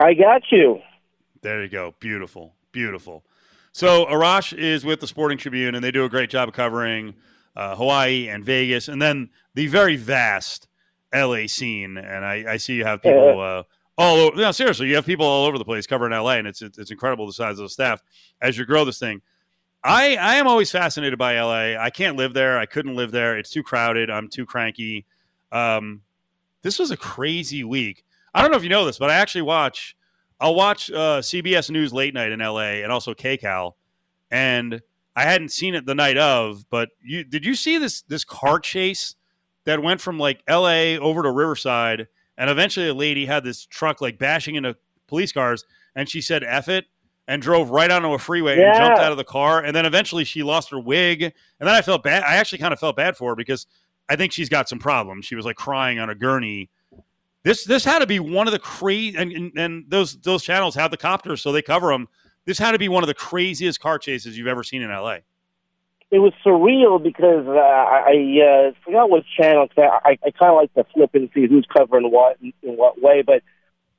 [0.00, 0.80] I got you.
[1.40, 1.94] There you go.
[2.00, 2.54] Beautiful.
[2.72, 3.24] Beautiful.
[3.76, 7.12] So Arash is with the Sporting Tribune, and they do a great job of covering
[7.54, 10.66] uh, Hawaii and Vegas, and then the very vast
[11.14, 11.98] LA scene.
[11.98, 13.64] And I, I see you have people uh,
[13.98, 14.34] all over.
[14.34, 17.26] No, seriously, you have people all over the place covering LA, and it's it's, incredible
[17.26, 18.02] the size of the staff
[18.40, 19.20] as you grow this thing.
[19.84, 21.78] I I am always fascinated by LA.
[21.78, 22.58] I can't live there.
[22.58, 23.36] I couldn't live there.
[23.36, 24.08] It's too crowded.
[24.08, 25.04] I'm too cranky.
[25.52, 26.00] Um,
[26.62, 28.06] this was a crazy week.
[28.32, 29.94] I don't know if you know this, but I actually watch.
[30.40, 33.72] I'll watch uh, CBS News late night in LA and also KCAL,
[34.30, 34.82] and
[35.14, 36.68] I hadn't seen it the night of.
[36.70, 39.14] But you did you see this this car chase
[39.64, 44.00] that went from like LA over to Riverside, and eventually a lady had this truck
[44.00, 46.84] like bashing into police cars, and she said "eff it"
[47.26, 48.68] and drove right onto a freeway Yeah.
[48.68, 51.74] and jumped out of the car, and then eventually she lost her wig, and then
[51.74, 52.22] I felt bad.
[52.24, 53.66] I actually kind of felt bad for her because
[54.08, 55.24] I think she's got some problems.
[55.24, 56.68] She was like crying on a gurney.
[57.46, 60.74] This this had to be one of the crazy and, and and those those channels
[60.74, 62.08] have the copters, so they cover them.
[62.44, 65.18] This had to be one of the craziest car chases you've ever seen in LA.
[66.10, 69.68] It was surreal because uh, I uh, forgot what channel.
[69.68, 72.52] 'cause I, I, I kind of like to flip and see who's covering what in,
[72.64, 73.22] in what way.
[73.22, 73.44] But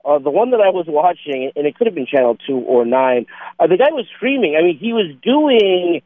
[0.03, 2.83] uh, the one that I was watching, and it could have been channel two or
[2.83, 3.27] nine,
[3.62, 4.57] uh, the guy was screaming.
[4.60, 6.01] I mean, he was doing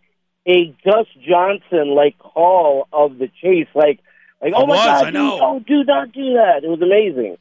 [0.45, 3.99] a Gus Johnson like call of the chase, like
[4.41, 5.31] like oh my was, god, I know.
[5.31, 6.63] dude, oh do not do that.
[6.63, 7.37] It was amazing.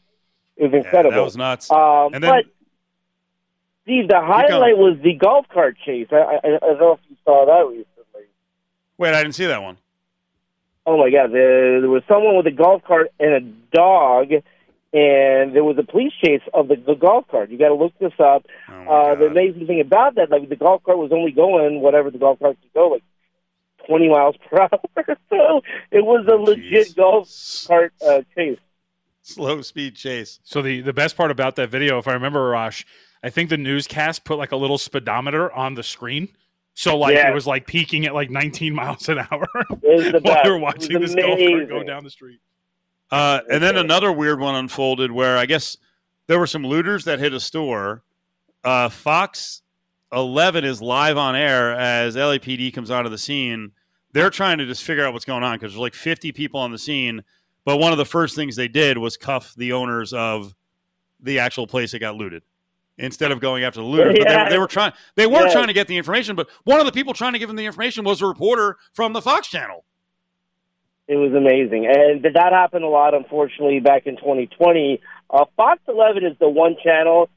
[0.57, 1.13] It was Yeah, incredible.
[1.17, 1.71] that was nuts.
[1.71, 2.45] Um, And then- but
[3.85, 6.09] Steve, the highlight was the golf cart chase.
[6.13, 8.29] I, I, I don't know if you saw that recently.
[8.99, 9.79] Wait, I didn't see that one.
[10.87, 11.33] Oh my God!
[11.33, 13.41] There, there was someone with a golf cart and a
[13.75, 17.51] dog, and there was a police chase of the, the golf cart.
[17.51, 18.47] You got to look this up.
[18.69, 21.81] Oh my Uh, the amazing thing about that, like the golf cart was only going
[21.81, 23.03] whatever the golf cart could go, like
[23.91, 24.71] twenty miles per hour.
[25.31, 26.97] so it was a legit Jeez.
[26.97, 27.29] golf
[27.67, 28.59] cart uh, chase.
[29.23, 30.39] Slow speed chase.
[30.45, 32.85] So the the best part about that video, if I remember, Rosh,
[33.23, 36.29] I think the newscast put like a little speedometer on the screen.
[36.75, 37.31] So like Yeah.
[37.31, 39.49] it was like peaking at like 19 miles an hour
[39.83, 40.45] It was the while best.
[40.45, 42.41] we were watching this golf cart go down the street.
[43.11, 45.77] Uh, and then another weird one unfolded where I guess
[46.29, 48.05] there were some looters that hit a store.
[48.63, 49.63] Uh, Fox
[50.13, 53.73] 11 is live on air as LAPD comes onto the scene.
[54.13, 56.73] They're trying to just figure out what's going on because there's like 50 people on
[56.73, 57.23] the scene.
[57.65, 60.55] But one of the first things they did was cuff the owners of
[61.21, 62.43] the actual place that got looted
[62.99, 64.17] instead of going after the looters.
[64.19, 64.93] But they, were, they were trying.
[65.15, 65.53] They were Yeah.
[65.53, 67.67] trying to get the information, but one of the people trying to give them the
[67.67, 69.85] information was a reporter from the Fox channel.
[71.07, 73.15] It was amazing, and th- that happened a lot.
[73.15, 77.29] Unfortunately, back in 2020, uh, Fox 11 is the one channel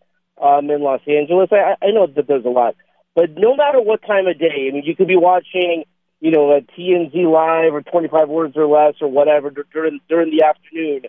[0.42, 1.50] um, in Los Angeles.
[1.52, 2.76] I, I know that there's a lot,
[3.16, 5.86] but no matter what time of day, I mean, you could be watching,
[6.24, 10.46] you know, a TMZ Live or 25 Words or Less or whatever during during the
[10.46, 11.02] afternoon,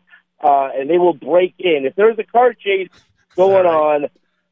[0.42, 2.88] uh, and they will break in if there's a car chase
[3.36, 4.08] going on.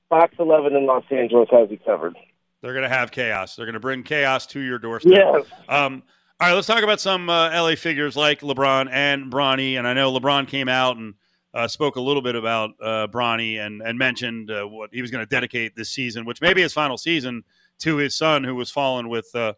[0.09, 2.15] Fox 11 in Los Angeles has it covered.
[2.61, 3.57] They're going to have chaos.
[3.57, 5.13] They're going to bring chaos to your doorstep.
[5.13, 5.47] Yes.
[5.69, 6.03] Um,
[6.39, 9.79] all right, let's talk about some uh, LA figures like LeBron and Bronny.
[9.79, 11.15] And I know LeBron came out and
[11.55, 15.11] uh, spoke a little bit about uh, Bronny and, and mentioned uh, what he was
[15.11, 17.43] going to dedicate this season, which may be his final season,
[17.79, 19.55] to his son who was fallen with uh,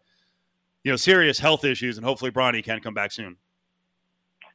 [0.85, 3.35] you know serious health issues, and hopefully Bronny can come back soon.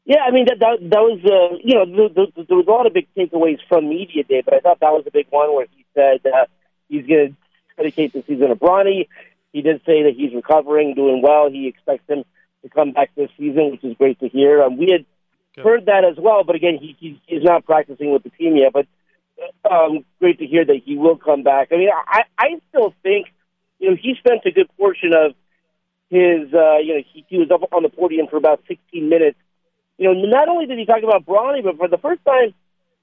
[0.07, 2.71] Yeah, I mean that that, that was uh, you know there, there, there was a
[2.71, 5.53] lot of big takeaways from media day, but I thought that was a big one
[5.55, 6.47] where he said uh,
[6.89, 7.37] he's going to
[7.77, 9.09] dedicate the season to Bronny.
[9.53, 11.51] He did say that he's recovering, doing well.
[11.51, 12.25] He expects him
[12.63, 14.63] to come back this season, which is great to hear.
[14.63, 15.05] Um, we had
[15.57, 15.65] Good.
[15.65, 18.73] heard that as well, but again, he, he he's not practicing with the team yet.
[18.73, 18.87] But
[19.69, 21.69] um, great to hear that he will come back.
[21.73, 23.27] I mean, I I still think
[23.81, 25.35] you know he spent a good portion of
[26.11, 29.39] his uh, you know he, he was up on the podium for about 16 minutes
[29.99, 32.55] you know, not only did he talk about Bronny, but for the first time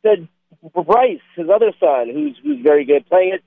[0.01, 0.27] said
[0.73, 3.41] Bryce, his other son, who's who's very good, playing at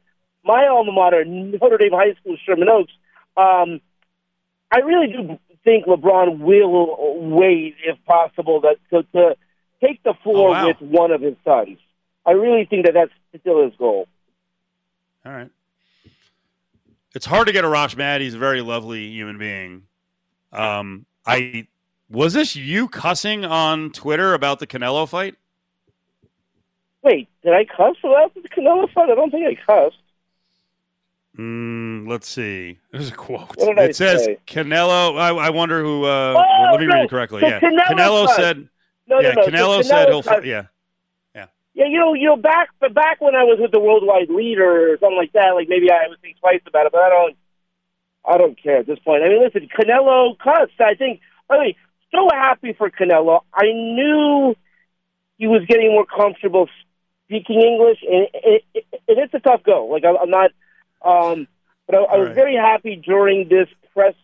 [0.44, 2.92] my alma mater, Notre Dame High School, Sherman Oaks.
[3.36, 3.80] Um,
[4.70, 9.36] I really do think LeBron will wait, if possible, that to, to
[9.82, 10.66] take the floor Oh, wow.
[10.68, 11.78] with one of his sons.
[12.24, 14.06] I really think that that's still his goal.
[15.26, 15.50] All right.
[17.14, 18.20] It's hard to get a Arash mad.
[18.20, 19.82] He's a very lovely human being.
[20.52, 21.66] Um, I
[22.08, 25.36] was this you cussing on Twitter about the Canelo fight?
[27.02, 29.10] Wait, did I cuss about the Canelo fight?
[29.10, 29.96] I don't think I cussed.
[31.38, 32.78] Mm, let's see.
[32.92, 33.56] There's a quote.
[33.56, 34.38] What did I It says say?
[34.46, 35.18] Canelo.
[35.18, 36.04] I, I wonder who.
[36.04, 37.40] Uh, Oh, well, let me read no, it correctly.
[37.40, 38.68] the Yeah, Canelo Canelo said.
[39.06, 39.42] No, yeah, no, no.
[39.44, 40.22] so Canelo said he'll.
[40.22, 40.64] cussed- Yeah,
[41.80, 44.92] Yeah, you know, you know, back but back when I was with the worldwide leader
[44.92, 47.36] or something like that, like maybe I would think twice about it, but I don't
[48.22, 49.22] I don't care at this point.
[49.22, 50.78] I mean listen, Canelo cussed.
[50.78, 51.74] I think I mean
[52.12, 53.40] so happy for Canelo.
[53.54, 54.54] I knew
[55.38, 56.68] he was getting more comfortable
[57.24, 59.86] speaking English, and it, it, it, it's a tough go.
[59.86, 60.50] Like I, I'm not,
[61.02, 61.48] um,
[61.86, 62.34] but I, I was right.
[62.34, 64.14] very happy during this press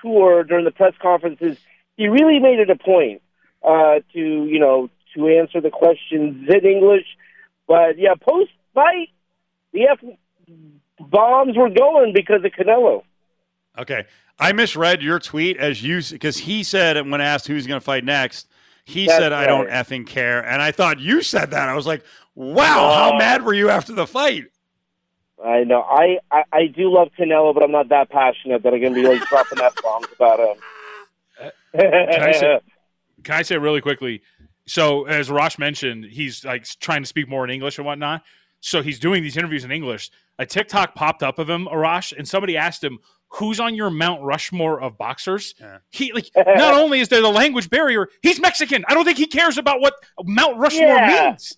[0.00, 1.58] tour, during the press conferences.
[1.98, 3.20] He really made it a point
[3.62, 7.06] uh, to you know to answer the questions in English.
[7.66, 9.08] But yeah, post fight,
[9.72, 9.98] the F
[11.00, 13.02] bombs were going because of Canelo.
[13.78, 14.04] Okay.
[14.38, 18.04] I misread your tweet as you because he said when asked who's going to fight
[18.04, 18.48] next,
[18.84, 19.86] he That's said, "I don't right.
[19.86, 21.68] effing care," and I thought you said that.
[21.68, 23.18] I was like, "Wow, how Oh.
[23.18, 24.44] mad were you after the fight?"
[25.44, 25.80] I know.
[25.82, 29.00] I, I I do love Canelo, but I'm not that passionate that I'm going to
[29.02, 30.56] be like dropping f bombs about him.
[31.78, 32.60] Can I say,
[33.24, 34.22] can I say really quickly?
[34.66, 38.22] So, as Rosh mentioned, he's like trying to speak more in English and whatnot.
[38.60, 40.10] So he's doing these interviews in English.
[40.38, 42.98] A TikTok popped up of him, Arash, and somebody asked him,
[43.28, 45.78] "Who's on your Mount Rushmore of boxers?" Yeah.
[45.90, 48.84] He like not only is there the language barrier, he's Mexican.
[48.88, 51.28] I don't think he cares about what Mount Rushmore Yeah.
[51.30, 51.56] means.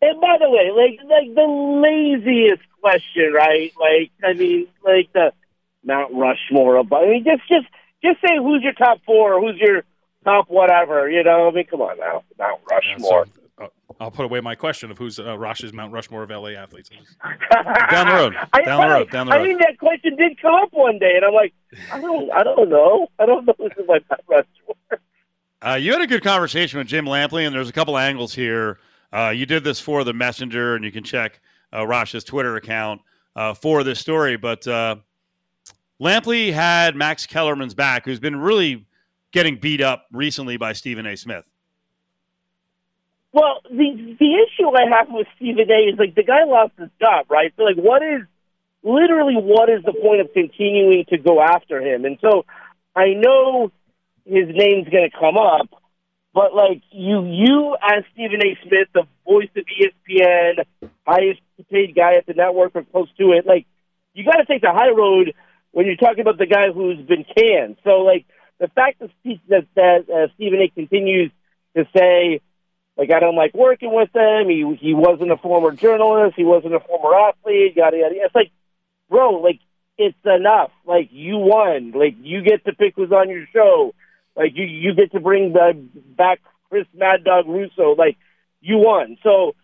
[0.00, 1.42] And by the way, like like the
[1.82, 3.72] laziest question, right?
[3.78, 5.32] Like I mean, like the
[5.84, 6.76] Mount Rushmore.
[6.76, 7.66] Of, I mean, just just
[8.02, 9.82] just say who's your top four, who's your
[10.24, 11.10] top whatever.
[11.10, 13.26] You know, I mean, come on now, Mount Yeah, Rushmore.
[13.58, 13.66] so, uh,
[14.00, 16.90] I'll put away my question of who's uh, Rosh's Mount Rushmore of LA athletes.
[17.90, 18.34] Down the road.
[18.52, 19.10] I, Down the I- road.
[19.10, 19.40] Down the road.
[19.40, 21.54] I think that question did come up one day, and I'm like,
[21.92, 25.00] I don't, I don't know, I don't know who's in my Mount Rushmore.
[25.60, 28.78] Uh, you had a good conversation with Jim Lampley, and there's a couple angles here.
[29.12, 31.40] Uh, you did this for the Messenger, and you can check
[31.74, 33.00] uh, Rosh's Twitter account
[33.34, 34.36] uh, for this story.
[34.36, 34.96] But uh,
[36.00, 38.86] Lampley had Max Kellerman's back, who's been really
[39.32, 41.16] getting beat up recently by Stephen A.
[41.16, 41.48] Smith.
[43.32, 45.92] Well, the the issue I have with Stephen A.
[45.92, 47.52] is like the guy lost his job, right?
[47.56, 48.22] So like, what is
[48.82, 52.04] literally what is the point of continuing to go after him?
[52.04, 52.46] And so
[52.96, 53.70] I know
[54.24, 55.68] his name's going to come up,
[56.34, 58.58] but like you, you as Stephen A.
[58.66, 60.64] Smith, the voice of ESPN,
[61.06, 63.66] highest paid guy at the network or close to it, like
[64.14, 65.34] you got to take the high road
[65.72, 67.76] when you're talking about the guy who's been canned.
[67.84, 68.26] So like
[68.58, 70.68] the fact that Steve- that, that uh, Stephen A.
[70.68, 71.30] continues
[71.76, 72.40] to say
[72.98, 74.48] like I don't like working with him.
[74.48, 76.34] He he wasn't a former journalist.
[76.36, 77.76] He wasn't a former athlete.
[77.76, 78.14] Yada yada.
[78.16, 78.50] It's like,
[79.08, 79.60] bro, like
[79.96, 80.72] it's enough.
[80.84, 81.92] Like you won.
[81.92, 83.94] Like you get to pick who's on your show.
[84.36, 85.80] Like you you get to bring the
[86.16, 87.94] back Chris Mad Dog Russo.
[87.94, 88.16] Like
[88.60, 89.16] you won.
[89.22, 89.54] So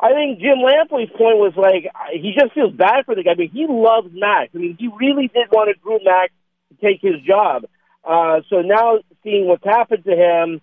[0.00, 3.32] I think Jim Lampley's point was like he just feels bad for the guy.
[3.32, 4.50] I mean, he loves Max.
[4.54, 6.32] I mean, he really did want to groom Max
[6.70, 7.66] to take his job.
[8.04, 10.60] Uh, so now seeing what's happened to him.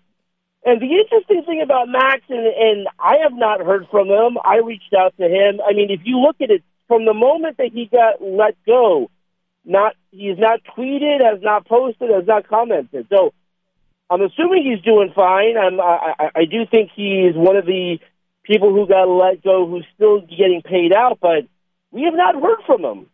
[0.65, 4.37] And the interesting thing about Max, and, and I have not heard from him.
[4.43, 5.61] I reached out to him.
[5.65, 9.09] I mean, if you look at it from the moment that he got let go,
[9.63, 13.07] not he's not tweeted, has not posted, has not commented.
[13.09, 13.33] So
[14.09, 15.55] I'm assuming he's doing fine.
[15.57, 17.99] I'm, I, I, I do think he's one of the
[18.43, 21.45] people who got let go who's still getting paid out, but
[21.91, 23.07] we have not heard from him.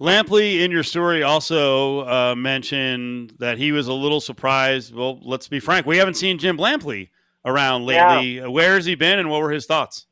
[0.00, 4.94] Lampley, in your story, also uh, mentioned that he was a little surprised.
[4.94, 7.10] Well, let's be frank, we haven't seen Jim Lampley
[7.44, 8.40] around lately.
[8.40, 10.06] Where has he been, and what were his thoughts?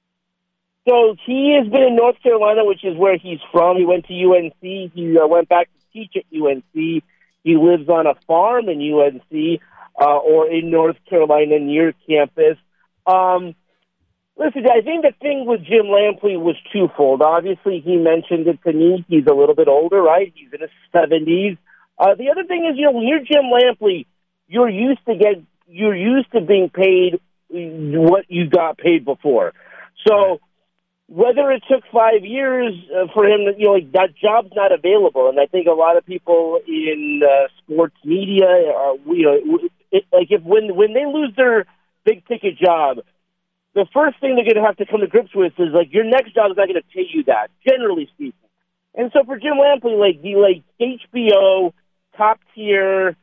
[0.86, 3.76] So he has been in North Carolina, which is where he's from.
[3.76, 4.54] He went to UNC.
[4.60, 6.64] He uh, went back to teach at UNC.
[6.72, 9.60] He lives on a farm in UNC
[10.00, 12.56] uh, or in North Carolina near campus.
[13.06, 13.54] Um,
[14.38, 17.22] listen, I think the thing with Jim Lampley was twofold.
[17.22, 19.04] Obviously, he mentioned it to me.
[19.08, 20.32] He's a little bit older, right?
[20.34, 21.56] He's in his seventies.
[21.98, 24.06] Uh, the other thing is, you know, when you're Jim Lampley,
[24.46, 27.20] you're used to get you're used to being paid
[27.50, 29.52] what you got paid before.
[30.06, 30.40] So
[31.08, 35.28] whether it took five years uh, for him, you know, like that job's not available,
[35.28, 39.58] and I think a lot of people in uh, sports media, are, you know,
[39.90, 41.64] it, like if when when they lose their
[42.04, 42.98] big ticket job,
[43.74, 46.04] the first thing they're going to have to come to grips with is like your
[46.04, 48.32] next job is not going to pay you that, generally speaking.
[48.94, 51.72] And so for Jim Lampley, like the like HBO
[52.16, 53.16] top tier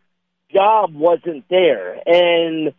[0.53, 2.73] job wasn't there, and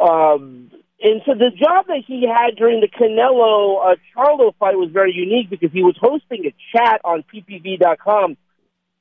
[0.00, 4.90] um, and so the job that he had during the Canelo uh, Charlo fight was
[4.92, 8.36] very unique because he was hosting a chat on PPV.com.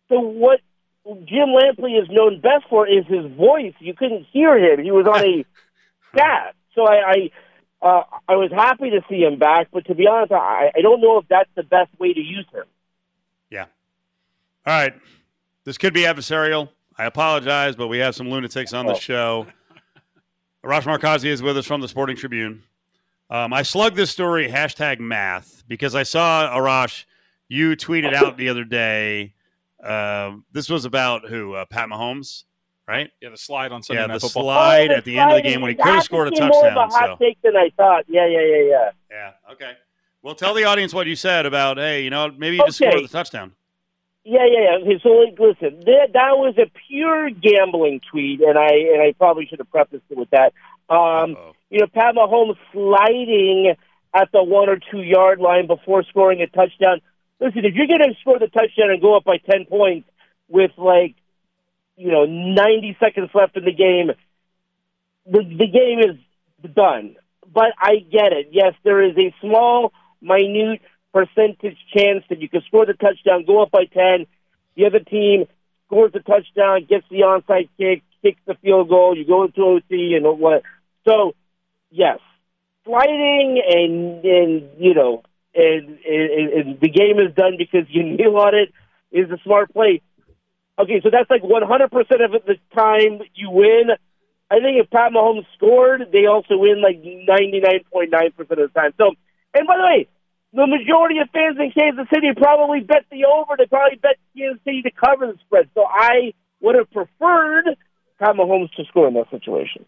[0.10, 0.62] So what
[1.06, 3.74] Jim Lampley is known best for is his voice.
[3.80, 5.46] You couldn't hear him; he was on a
[6.18, 6.56] chat.
[6.74, 7.32] So I, I,
[7.82, 9.68] uh, I was happy to see him back.
[9.72, 12.46] But to be honest, I, I don't know if that's the best way to use
[12.54, 12.64] him.
[13.50, 13.66] Yeah.
[14.66, 14.94] All right.
[15.64, 16.70] This could be adversarial.
[16.98, 18.98] I apologize, but we have some lunatics on the Oh.
[19.00, 19.48] show.
[20.66, 22.64] Arash Markazi is with us from the Sporting Tribune.
[23.30, 27.06] Um, I slugged this story hashtag math because I saw Arash.
[27.50, 29.34] You tweeted out the other day.
[29.84, 31.54] Uh, this was about who?
[31.54, 32.44] Uh, Pat Mahomes.
[32.88, 33.10] Right?
[33.22, 34.44] Yeah, the slide on Sunday Yeah, Night the Football.
[34.44, 36.48] slide Oh, at the end of the game when he could have scored a became
[36.50, 38.06] More of a hot So take than I thought.
[38.08, 38.90] Yeah, yeah, yeah, yeah.
[39.12, 39.72] yeah, okay.
[40.24, 42.90] Well, tell the audience what you said about hey, you know, maybe you just Okay.
[42.92, 43.54] scored the touchdown.
[44.24, 44.78] Yeah, yeah, yeah.
[44.84, 49.14] Okay, so like, listen, that, that was a pure gambling tweet, and I and I
[49.18, 50.52] probably should have prefaced it with that.
[50.90, 51.54] Um, Uh-oh.
[51.70, 53.76] you know, Pat Mahomes sliding
[54.14, 57.00] at the one or two yard line before scoring a touchdown.
[57.40, 60.10] Listen, if you're going to score the touchdown and go up by ten points
[60.50, 61.16] with like,
[61.98, 64.12] you know, ninety seconds left in the game,
[65.26, 67.16] the the game is done.
[67.52, 68.50] But I get it.
[68.52, 70.82] Yes, there is a small, minute
[71.14, 74.28] percentage chance that you can score the touchdown, go up by ten.
[74.76, 75.46] The other team
[75.88, 79.18] scores the touchdown, gets the onside kick, kicks the field goal.
[79.18, 80.64] You go into OT and what?
[81.08, 81.34] So,
[81.90, 82.20] yes,
[82.86, 85.24] sliding and and you know,
[85.56, 88.72] and, and, and the game is done because you kneel on it
[89.12, 90.02] is a smart play.
[90.80, 93.90] Okay, so that's like 100% of the time you win.
[94.50, 98.94] I think if Pat Mahomes scored, they also win like 99.9% of the time.
[98.98, 99.12] So,
[99.54, 100.08] and by the way,
[100.54, 103.56] the majority of fans in Kansas City probably bet the over.
[103.58, 105.70] They probably bet Kansas City to cover the spread.
[105.74, 107.66] So I would have preferred
[108.20, 109.86] Pat Mahomes to score in that situation.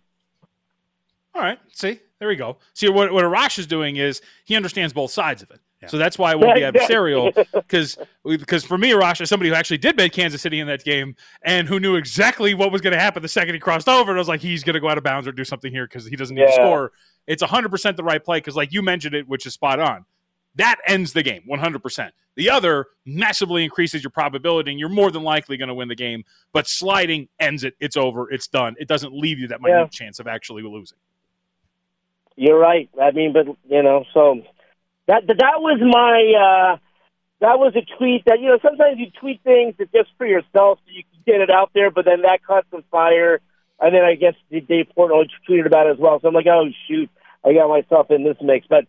[1.36, 1.60] All right.
[1.74, 2.58] See, there we go.
[2.74, 5.60] See, what, what Arash is doing is he understands both sides of it.
[5.82, 5.88] Yeah.
[5.88, 7.34] So that's why it won't be adversarial.
[7.54, 10.84] Because because for me, Arash is somebody who actually did bet Kansas City in that
[10.84, 14.12] game and who knew exactly what was going to happen the second he crossed over.
[14.12, 15.86] And I was like, he's going to go out of bounds or do something here
[15.88, 16.92] because he doesn't need to score.
[17.28, 20.06] It's 100% the right play because, like you mentioned it, which is spot on.
[20.56, 22.10] That ends the game 100%.
[22.36, 25.96] The other massively increases your probability, and you're more than likely going to win the
[25.96, 26.24] game.
[26.54, 27.76] But sliding ends it.
[27.80, 28.30] It's over.
[28.32, 28.76] It's done.
[28.80, 29.88] It doesn't leave you that minute Yeah.
[29.88, 30.98] chance of actually losing.
[32.40, 32.90] You're right.
[33.00, 34.42] I mean, but you know, so
[35.08, 36.78] that that was my uh
[37.42, 40.80] that was a tweet that you know sometimes you tweet things that just for yourself
[40.86, 43.42] so you can get it out there, but then that caught some fire,
[43.82, 46.22] and then I guess Dave Portnoy tweeted about it as well.
[46.22, 47.10] So I'm like, oh shoot,
[47.44, 48.66] I got myself in this mix.
[48.68, 48.86] But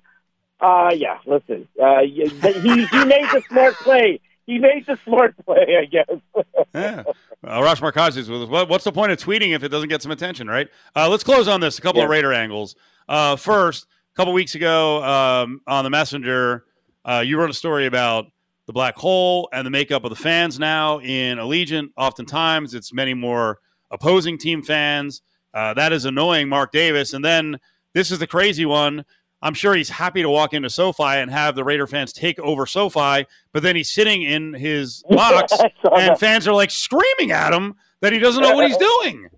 [0.60, 4.20] uh yeah, listen, uh, he he made the smart play.
[4.46, 6.20] He made the smart play, I guess.
[6.72, 7.02] Yeah.
[7.42, 8.48] Uh, Arash Markazi's with us.
[8.48, 10.68] What, what's the point of tweeting if it doesn't get some attention, right?
[10.94, 11.80] Uh, let's close on this.
[11.80, 12.76] A couple of Raider angles.
[13.11, 16.64] Uh, first, a couple weeks ago um, on the Messenger,
[17.05, 18.27] uh, you wrote a story about
[18.68, 21.88] the black hole and the makeup of the fans now in Allegiant.
[21.96, 23.59] Oftentimes, it's many more
[23.90, 25.23] opposing team fans.
[25.53, 27.12] Uh, that is annoying, Mark Davis.
[27.12, 27.59] And then
[27.94, 29.05] this is the crazy one.
[29.42, 32.64] I'm sure he's happy to walk into SoFi and have the Raider fans take over
[32.64, 36.20] SoFi, but then he's sitting in his box and that.
[36.20, 39.29] fans are like screaming at him that he doesn't know what he's doing.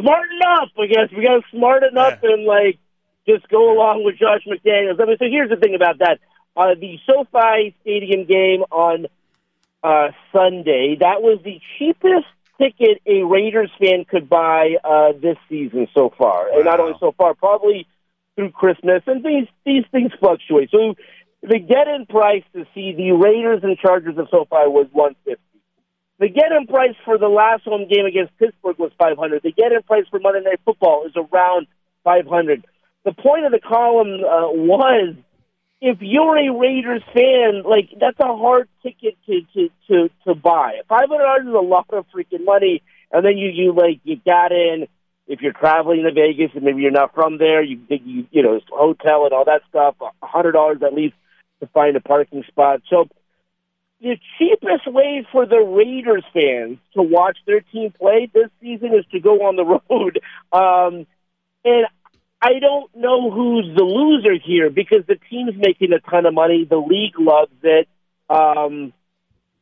[0.00, 0.68] Smarten up.
[0.78, 2.78] I guess we got to smarten up and like
[3.26, 5.00] just go along with Josh McDaniels.
[5.00, 6.18] I mean, so here's the thing about that:
[6.56, 9.06] uh, the SoFi Stadium game on
[9.82, 12.26] uh, Sunday that was the cheapest
[12.58, 17.12] ticket a Raiders fan could buy uh, this season so far, and not only so
[17.12, 17.86] far, probably
[18.36, 19.02] through Christmas.
[19.06, 20.70] And these these things fluctuate.
[20.70, 20.94] So
[21.42, 25.42] the get-in price to see the Raiders and Chargers of SoFi was one fifty.
[26.20, 29.42] The get-in price for the last home game against Pittsburgh was 500.
[29.42, 31.66] The get-in price for Monday Night Football is around
[32.04, 32.62] 500.
[33.06, 35.14] The point of the column uh, was,
[35.80, 40.80] if you're a Raiders fan, like that's a hard ticket to to to, to buy.
[40.90, 44.52] 500 dollars is a lot of freaking money, and then you you like you got
[44.52, 44.88] in.
[45.26, 48.60] If you're traveling to Vegas and maybe you're not from there, you you you know
[48.70, 49.94] hotel and all that stuff.
[50.02, 51.14] A hundred dollars at least
[51.60, 52.82] to find a parking spot.
[52.90, 53.08] So
[54.00, 59.04] the cheapest way for the Raiders fans to watch their team play this season is
[59.12, 60.20] to go on the road.
[60.52, 61.06] Um,
[61.64, 61.86] and
[62.40, 66.64] I don't know who's the loser here because the team's making a ton of money.
[66.64, 67.88] The league loves it.
[68.30, 68.92] Um,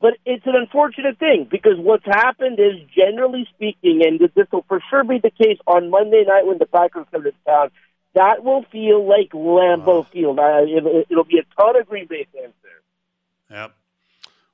[0.01, 4.81] but it's an unfortunate thing because what's happened is, generally speaking, and this will for
[4.89, 7.71] sure be the case on Monday night when the Packers come to town,
[8.15, 10.39] that will feel like Lambeau Field.
[10.39, 13.59] Uh, it, it'll be a ton of Green Bay fans there.
[13.59, 13.75] Yep.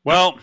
[0.04, 0.38] Well,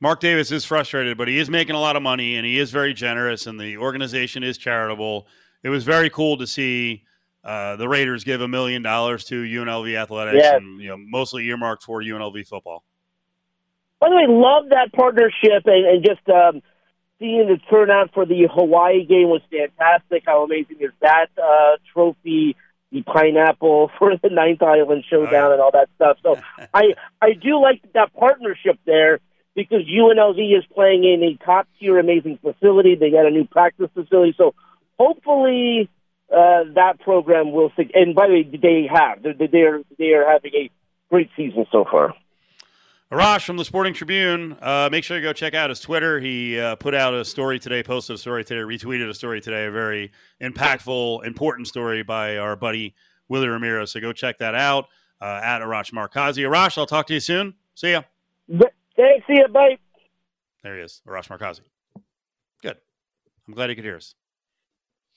[0.00, 2.70] Mark Davis is frustrated, but he is making a lot of money and he is
[2.70, 5.26] very generous, and the organization is charitable.
[5.62, 7.04] It was very cool to see
[7.44, 10.54] uh, the Raiders give a million dollars to UNLV athletics, Yes.
[10.56, 12.84] and you know mostly earmarked for UNLV football.
[14.00, 16.60] By the way, love that partnership and, and just um,
[17.20, 20.24] seeing the turnout for the Hawaii game was fantastic.
[20.26, 22.56] How amazing is that uh, trophy?
[22.92, 26.18] The pineapple for the Ninth Island Showdown Oh, and all that stuff.
[26.22, 26.38] So
[26.74, 29.18] I I do like that partnership there
[29.54, 32.94] because UNLV is playing in a top tier, amazing facility.
[32.94, 34.54] They got a new practice facility, so
[34.98, 35.90] hopefully
[36.30, 37.72] uh, that program will.
[37.94, 40.70] And by the way, they have they're they are they are having a
[41.10, 42.14] great season so far.
[43.12, 44.56] Arash from the Sporting Tribune.
[44.62, 46.18] Uh, make sure you go check out his Twitter.
[46.18, 49.66] He uh, put out a story today, posted a story today, retweeted a story today,
[49.66, 50.10] a very
[50.40, 52.94] impactful, important story by our buddy
[53.28, 53.92] Willie Ramirez.
[53.92, 54.86] So go check that out
[55.20, 56.48] uh, at Arash Markazi.
[56.48, 57.52] Arash, I'll talk to you soon.
[57.74, 58.00] See ya.
[58.48, 59.26] Thanks.
[59.26, 59.46] See you.
[59.48, 59.76] Bye.
[60.62, 61.60] There he is, Arash Markazi.
[62.62, 62.78] Good.
[63.46, 64.14] I'm glad he could hear us.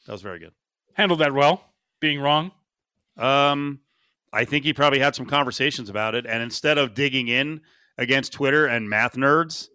[0.06, 0.52] That was very good.
[0.96, 1.64] Handled that well,
[2.02, 2.52] being wrong.
[3.16, 3.80] Um,
[4.34, 7.62] I think he probably had some conversations about it, and instead of digging in
[7.98, 9.70] against Twitter and math nerds,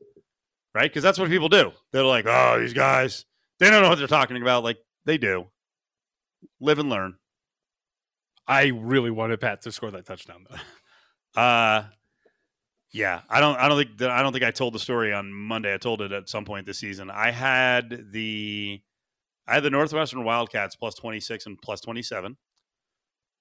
[0.75, 0.91] right?
[0.91, 1.73] Because that's what people do.
[1.93, 3.25] They're like, "Oh, these guys,
[3.59, 5.47] they don't know what they're talking about." Like they do.
[6.61, 7.17] Live and learn.
[8.47, 10.57] I really wanted Pat to score that touchdown though.
[11.41, 11.85] Uh
[12.93, 13.57] yeah, I don't.
[13.57, 14.11] I don't think that.
[14.11, 15.73] I don't think I told the story on Monday.
[15.73, 17.09] I told it at some point this season.
[17.09, 18.81] I had the,
[19.47, 22.37] I had the Northwestern Wildcats plus twenty six and plus twenty seven,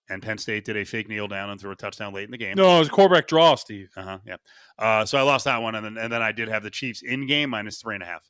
[0.10, 2.38] and Penn State did a fake kneel down and threw a touchdown late in the
[2.38, 2.56] game.
[2.56, 3.90] No, it was a quarterback draw, Steve.
[3.96, 4.18] Uh huh.
[4.26, 4.38] Yeah.
[4.78, 7.02] Uh, so I lost that one, and then and then I did have the Chiefs
[7.02, 8.24] in game minus three and a half.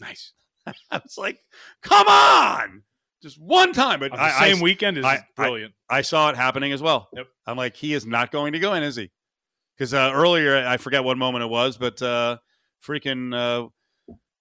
[0.00, 0.32] Nice.
[0.66, 1.38] I was like,
[1.82, 2.82] come on,
[3.22, 4.00] just one time.
[4.00, 5.74] But On the I, same I, weekend is I- I- brilliant.
[5.88, 7.08] I saw it happening as well.
[7.14, 7.26] Yep.
[7.46, 9.10] I'm like, he is not going to go in, is he?
[9.76, 12.38] Because uh, earlier, I forget what moment it was, but uh,
[12.84, 13.68] freaking, uh,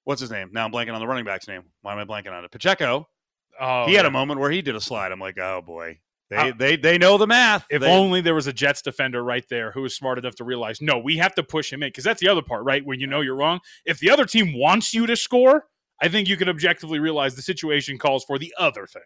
[0.06, 0.50] what's his name?
[0.54, 1.64] Now I'm blanking on the running back's name.
[1.82, 2.52] Why am I blanking on it?
[2.52, 3.08] Pacheco.
[3.60, 4.08] oh, he had yeah.
[4.08, 5.12] a moment where he did a slide.
[5.12, 6.00] I'm like, oh boy,
[6.30, 7.66] they Uh, they they know the math.
[7.70, 10.44] If They- only there was a Jets defender right there who was smart enough to
[10.44, 12.86] realize, no, we have to push him in because that's the other part, right?
[12.86, 13.60] When you know you're wrong.
[13.86, 15.68] If the other team wants you to score,
[16.02, 19.04] I think you can objectively realize the situation calls for the other thing.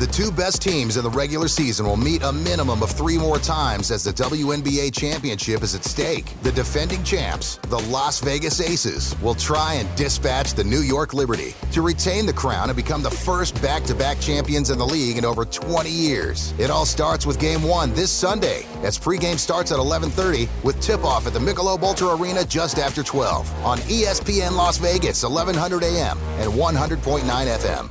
[0.00, 3.38] The two best teams in the regular season will meet a minimum of three more
[3.38, 6.34] times as the WNBA championship is at stake.
[6.42, 11.54] The defending champs, the Las Vegas Aces, will try and dispatch the New York Liberty
[11.70, 15.44] to retain the crown and become the first back-to-back champions in the league in over
[15.44, 16.54] 20 years.
[16.58, 21.28] It all starts with game one this Sunday as pregame starts at 11:30 with tip-off
[21.28, 26.52] at the Michelob Ultra Arena just after 12 on ESPN Las Vegas, 1100 AM and
[26.52, 27.90] 100.9 FM.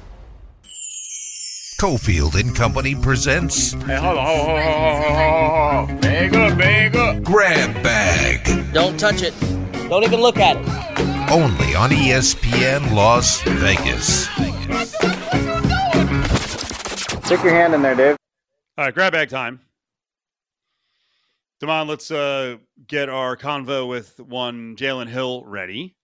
[1.84, 4.26] Cofield and Company presents Hey, hold on.
[4.26, 6.00] Hold on, hold on, hold on.
[6.00, 7.22] Bag up, bag up.
[7.24, 9.34] Grab Bag, Don't touch it.
[9.90, 11.30] Don't even look at it.
[11.30, 14.28] only on ESPN Las Vegas.
[17.26, 18.16] Stick your hand in there, Dave.
[18.78, 19.60] All right, grab bag time.
[21.60, 25.98] Damon, let's uh, get our convo with one Jalen Hill ready.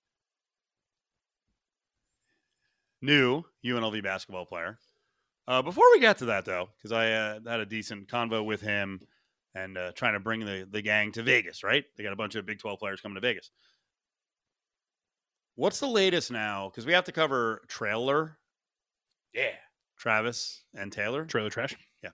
[3.02, 4.78] New UNLV basketball player.
[5.50, 8.62] Uh, before we get to that, though, because I uh, had a decent convo with
[8.62, 9.00] him
[9.56, 11.84] and uh, trying to bring the, the gang to Vegas, right?
[11.98, 13.50] They got a bunch of Big 12 players coming to Vegas.
[15.56, 16.70] What's the latest now?
[16.70, 18.38] Because we have to cover Trailer,
[19.34, 19.56] Yeah.
[19.98, 21.26] Travis, and Taylor.
[21.26, 21.76] Trailer trash.
[22.04, 22.12] Yeah.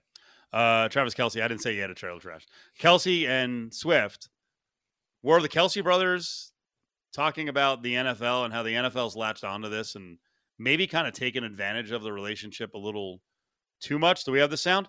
[0.50, 1.42] Uh, Travis Kelce.
[1.42, 2.46] I didn't say he had a trailer trash.
[2.80, 4.30] Kelce and Swift.
[5.22, 6.52] Were the Kelce brothers
[7.12, 10.18] talking about the NFL and how the NFL's latched onto this and
[10.58, 13.20] maybe kind of taken advantage of the relationship a little
[13.80, 14.24] too much?
[14.24, 14.88] Do we have the sound?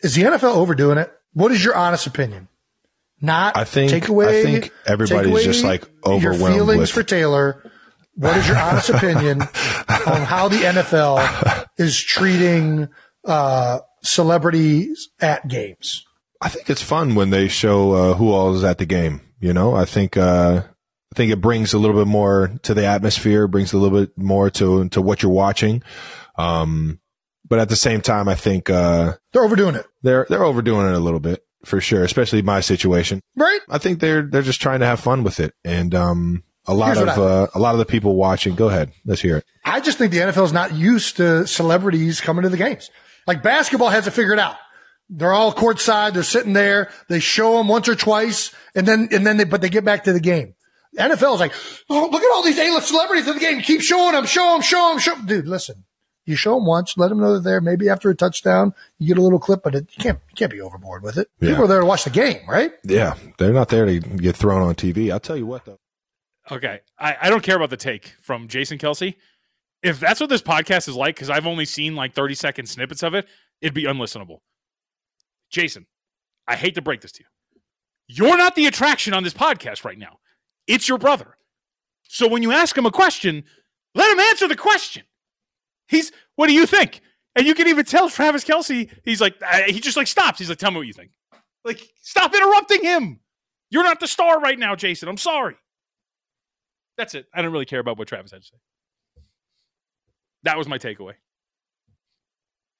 [0.00, 1.12] Is the NFL overdoing it?
[1.32, 2.48] What is your honest opinion?
[3.20, 4.40] Not I think- take away.
[4.40, 7.70] I think everybody's take away just, like, your overwhelmed feelings with- for Taylor.
[8.14, 12.88] What is your honest opinion on how the NFL is treating
[13.24, 16.04] uh, celebrities at games?
[16.40, 19.20] I think it's fun when they show uh, who all is at the game.
[19.40, 20.62] You know, I think uh,
[21.12, 24.16] I think it brings a little bit more to the atmosphere, brings a little bit
[24.16, 25.82] more to to what you're watching.
[26.38, 27.00] Um,
[27.46, 30.94] but at the same time, I think uh, They're overdoing it, they're they're overdoing it
[30.94, 33.20] a little bit for sure, especially my situation.
[33.36, 33.60] right?
[33.68, 36.96] I think they're they're just trying to have fun with it, and um, a lot
[36.96, 38.54] Here's of uh, a lot of the people watching.
[38.54, 39.44] Go ahead, let's hear it.
[39.66, 42.90] I just think the NFL is not used to celebrities coming to the games.
[43.26, 44.56] Like basketball has to figure it figured out.
[45.10, 46.14] They're all courtside.
[46.14, 46.90] They're sitting there.
[47.10, 50.04] They show them once or twice, and then and then they but they get back
[50.04, 50.54] to the game.
[50.96, 51.54] NFL is like,
[51.88, 53.60] oh, look at all these A-list celebrities in the game.
[53.60, 55.26] Keep showing them, show them, show them, show them.
[55.26, 55.84] Dude, listen,
[56.26, 57.60] you show them once, let them know they're there.
[57.60, 60.50] Maybe after a touchdown, you get a little clip, but it, you can't you can't
[60.50, 61.28] be overboard with it.
[61.40, 62.72] People are there to watch the game, right?
[62.84, 65.10] Yeah, they're not there to get thrown on TV.
[65.10, 65.78] I'll tell you what though.
[66.50, 66.80] Okay.
[66.98, 69.14] I, I don't care about the take from Jason Kelce.
[69.82, 73.02] If that's what this podcast is like, because I've only seen like 30 second snippets
[73.02, 73.26] of it,
[73.60, 74.38] it'd be unlistenable.
[75.50, 75.86] Jason,
[76.46, 77.60] I hate to break this to you.
[78.08, 80.18] You're not the attraction on this podcast right now.
[80.66, 81.36] It's your brother.
[82.02, 83.44] So when you ask him a question,
[83.94, 85.04] let him answer the question.
[85.88, 87.00] He's, what do you think?
[87.34, 89.34] And you can even tell Travis Kelce, he's like,
[89.66, 90.38] he just like stops.
[90.38, 91.10] He's like, tell me what you think.
[91.64, 93.20] Like, stop interrupting him.
[93.70, 95.08] You're not the star right now, Jason.
[95.08, 95.56] I'm sorry.
[96.98, 97.26] That's it.
[97.32, 98.56] I don't really care about what Travis had to say.
[100.42, 101.14] That was my takeaway.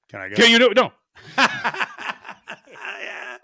[0.09, 0.35] Can I go?
[0.35, 0.69] Can you know?
[0.75, 0.91] No.
[1.37, 3.37] yeah.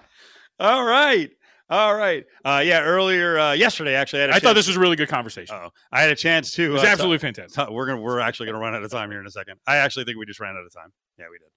[0.59, 1.31] All right.
[1.69, 2.25] All right.
[2.43, 4.95] Uh, yeah, earlier uh, yesterday, actually, I, had a I thought this was a really
[4.95, 5.55] good conversation.
[5.55, 6.63] Oh, I had a chance to.
[6.63, 7.67] It was uh, absolutely t- fantastic.
[7.67, 8.01] t- we're gonna.
[8.01, 9.59] We're actually gonna run out of time here in a second.
[9.67, 10.91] I actually think we just ran out of time.
[11.19, 11.47] Yeah, we did.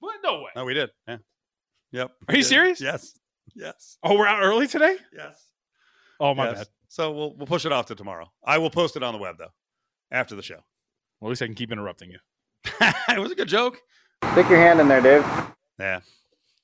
[0.00, 0.16] What?
[0.22, 0.50] No way.
[0.54, 0.90] No, we did.
[1.06, 1.16] Yeah.
[1.92, 2.10] Yep.
[2.28, 2.48] Are you did.
[2.48, 2.80] serious?
[2.80, 3.14] Yes.
[3.54, 3.96] Yes.
[4.02, 4.96] Oh, we're out early today.
[5.16, 5.42] Yes.
[6.20, 6.58] Oh my Yes.
[6.58, 6.66] bad.
[6.88, 8.30] So we'll we'll push it off to tomorrow.
[8.44, 9.52] I will post it on the web though,
[10.10, 10.60] after the show.
[11.20, 12.18] Well, at least I can keep interrupting you.
[13.08, 13.78] it was a good joke.
[14.32, 15.24] Stick your hand in there, Dave.
[15.78, 16.00] Yeah,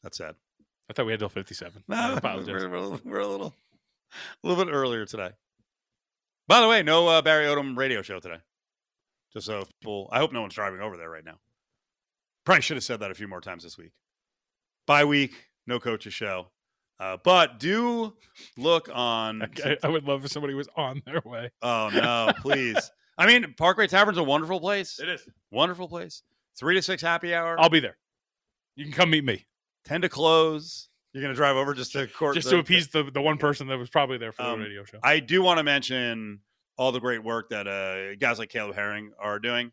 [0.03, 0.35] that's sad.
[0.89, 1.85] I thought we had till fifty-seven.
[1.89, 2.49] I No, apologize.
[2.63, 3.55] we're, we're, a little- we're a little,
[4.43, 5.31] a little bit earlier today.
[6.47, 8.39] By the way, no uh, Barry Odom radio show today.
[9.33, 11.39] Just so people, I hope no one's driving over there right now.
[12.45, 13.93] Probably should have said that a few more times this week.
[14.87, 15.33] Bye week,
[15.67, 16.49] no coaches show.
[17.01, 18.15] Uh, but do
[18.59, 19.43] look on.
[19.65, 21.51] I, I would love if somebody was on their way.
[21.63, 22.91] Oh no, please!
[23.19, 25.01] I mean, Parkway Tavern's a wonderful place.
[25.01, 25.27] It is.
[25.51, 26.23] Wonderful place.
[26.57, 27.59] Three to six happy hour.
[27.59, 27.97] I'll be there.
[28.77, 29.45] You can come meet me
[29.85, 30.89] Ten to close.
[31.13, 32.35] You're gonna drive over just to court.
[32.35, 34.65] just the- to appease the, the one person that was probably there for Um, the
[34.67, 34.99] radio show.
[35.03, 36.41] I do want to mention
[36.77, 39.71] all the great work that uh, guys like Caleb Herring are doing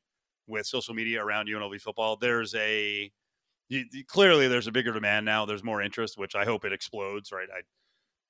[0.47, 2.15] with social media around UNLV football.
[2.17, 3.11] There's a
[3.69, 5.45] you, you- clearly there's a bigger demand now.
[5.45, 7.31] There's more interest, which I hope it explodes.
[7.31, 7.59] Right, I,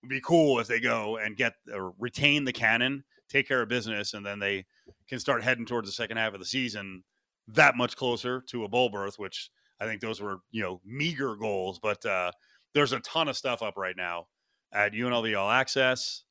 [0.03, 3.67] it'd be cool if they go and get or retain the cannon, take care of
[3.67, 4.65] business, and then they
[5.09, 7.03] can start heading towards the second half of the season
[7.47, 9.19] that much closer to a bowl berth.
[9.19, 9.49] Which
[9.81, 12.31] I think those were you know meager goals, but uh,
[12.73, 14.27] there's a ton of stuff up right now
[14.71, 16.23] at UNLV All Access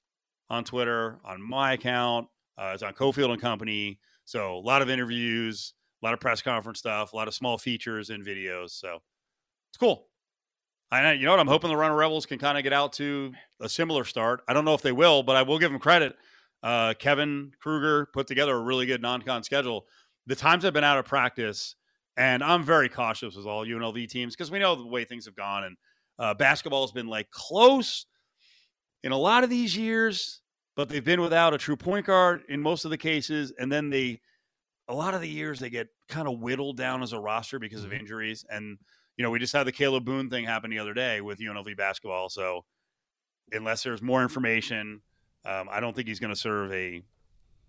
[0.48, 2.28] on Twitter, on my account.
[2.56, 3.98] Uh, it's on Cofield and Company.
[4.24, 7.58] So a lot of interviews, a lot of press conference stuff, a lot of small
[7.58, 8.70] features and videos.
[8.70, 8.98] So
[9.70, 10.06] it's cool.
[10.92, 13.32] I you know what I'm hoping the Runnin' Rebels can kind of get out to
[13.60, 14.42] a similar start.
[14.48, 16.16] I don't know if they will, but I will give them credit.
[16.62, 19.86] Uh, Kevin Kruger put together a really good non-con schedule.
[20.26, 21.76] The times I've been out of practice,
[22.20, 25.34] and I'm very cautious with all UNLV teams because we know the way things have
[25.34, 25.76] gone, and
[26.18, 28.04] uh, basketball has been like close
[29.02, 30.42] in a lot of these years,
[30.76, 33.54] but they've been without a true point guard in most of the cases.
[33.58, 34.20] And then they,
[34.86, 37.84] a lot of the years, they get kind of whittled down as a roster because
[37.84, 38.44] of injuries.
[38.50, 38.76] And,
[39.16, 41.74] you know, we just had the Kalib Boone thing happen the other day with UNLV
[41.78, 42.28] basketball.
[42.28, 42.66] So
[43.52, 45.00] unless there's more information,
[45.46, 47.02] um, I don't think he's going to serve a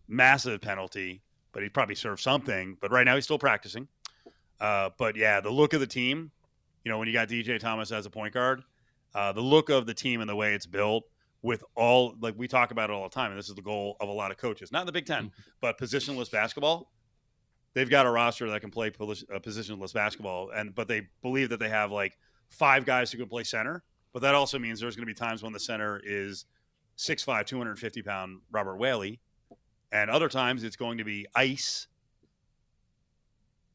[0.10, 1.22] massive penalty,
[1.54, 2.76] but he'd probably serve something.
[2.82, 3.88] But right now, he's still practicing.
[4.62, 6.32] Uh, but yeah, the look of the team,
[6.86, 8.62] you know, when you got DJ Thomas as a point guard,
[9.16, 11.04] uh, the look of the team and the way it's built
[11.42, 13.98] with all like we talk about it all the time, and this is the goal
[14.00, 16.92] of a lot of coaches, not in the Big 10 but positionless basketball.
[17.74, 21.60] They've got a roster that can play uh, positionless basketball, and but they believe that
[21.60, 22.16] they have like
[22.50, 23.84] five guys who can play center.
[24.14, 26.46] But that also means there's going to be times when the center is
[26.98, 29.22] 6'5", 250 pound Robert Whaley,
[29.92, 31.88] and other times it's going to be Ice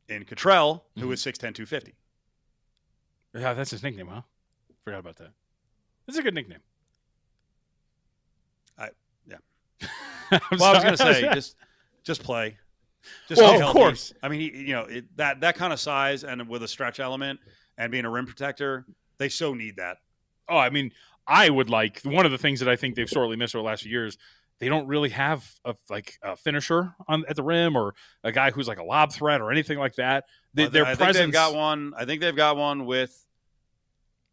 [0.08, 1.12] in Cottrell, who mm-hmm.
[1.12, 1.94] is 6'10", 250.
[3.34, 4.22] yeah, that's his nickname, huh?
[4.84, 5.30] Forgot about that.
[6.06, 6.60] That's a good nickname.
[8.78, 8.90] I
[9.26, 9.36] yeah.
[10.52, 11.56] Well, I was going to say just
[12.04, 12.56] just play.
[13.28, 13.78] Just Well, of healthy.
[13.78, 14.12] course.
[14.22, 17.00] I mean, he, you know, it, that that kind of size and with a stretch
[17.00, 17.40] element
[17.78, 18.86] and being a rim protector,
[19.18, 19.98] they so need that.
[20.48, 20.92] Oh, I mean,
[21.26, 23.66] I would like one of the things that I think they've sorely missed over the
[23.66, 24.16] last few years.
[24.58, 27.94] They don't really have a like a finisher on at the rim or
[28.24, 30.24] a guy who's like a lob threat or anything like that.
[30.54, 31.92] They, Uh, their I think presence they've got one.
[31.96, 33.26] I think they've got one with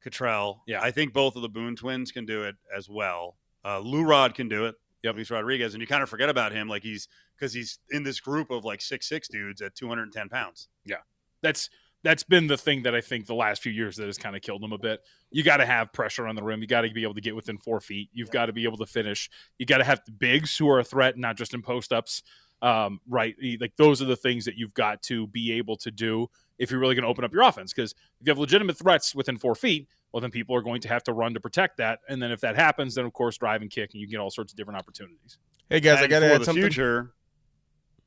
[0.03, 0.63] Cottrell.
[0.67, 0.82] Yeah.
[0.82, 3.36] I think both of the Boone twins can do it as well.
[3.65, 4.76] Uh, Lou Rod can do it.
[5.03, 8.03] Yep, Luis Rodriguez, and you kind of forget about him, like he's because he's in
[8.03, 10.69] this group of like six six dudes at two hundred and ten pounds.
[10.86, 10.97] Yeah,
[11.41, 11.69] that's
[12.03, 14.41] that's been the thing that I think the last few years that has kind of
[14.41, 15.01] killed them a bit.
[15.31, 16.61] You got to have pressure on the rim.
[16.61, 18.09] You got to be able to get within four feet.
[18.11, 19.29] You've got to be able to finish.
[19.57, 22.21] You got to have the bigs who are a threat, not just in post ups.
[22.61, 26.27] Um, right, like those are the things that you've got to be able to do
[26.57, 27.73] if you're really going to open up your offense.
[27.73, 30.87] Because if you have legitimate threats within four feet, well, then people are going to
[30.87, 31.99] have to run to protect that.
[32.07, 34.29] And then if that happens, then of course drive and kick, and you get all
[34.29, 35.37] sorts of different opportunities.
[35.69, 36.63] Hey guys, I got to for add the something.
[36.63, 37.13] future.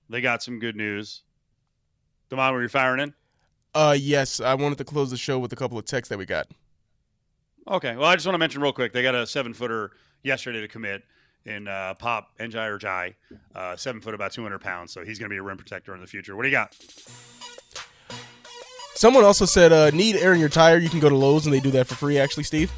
[0.08, 1.22] They got some good news.
[2.30, 3.14] Demond, were you firing in?
[3.76, 6.24] Uh, yes, I wanted to close the show with a couple of texts that we
[6.24, 6.48] got.
[7.68, 7.94] Okay.
[7.94, 8.94] Well, I just want to mention real quick.
[8.94, 9.90] They got a seven footer
[10.22, 11.02] yesterday to commit
[11.44, 13.16] in uh, Pop Njai or Jai,
[13.54, 14.92] uh, seven foot, about 200 pounds.
[14.92, 16.34] So he's going to be a rim protector in the future.
[16.34, 16.74] What do you got?
[18.94, 20.78] Someone also said, uh, need air in your tire.
[20.78, 22.72] You can go to Lowe's and they do that for free, actually, Steve.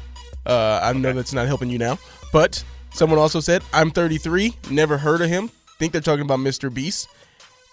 [0.45, 1.97] Uh, I know that's not helping you now.
[2.33, 5.49] But someone also said, I'm 33, never heard of him.
[5.77, 6.73] Think they're talking about Mr.
[6.73, 7.07] Beast.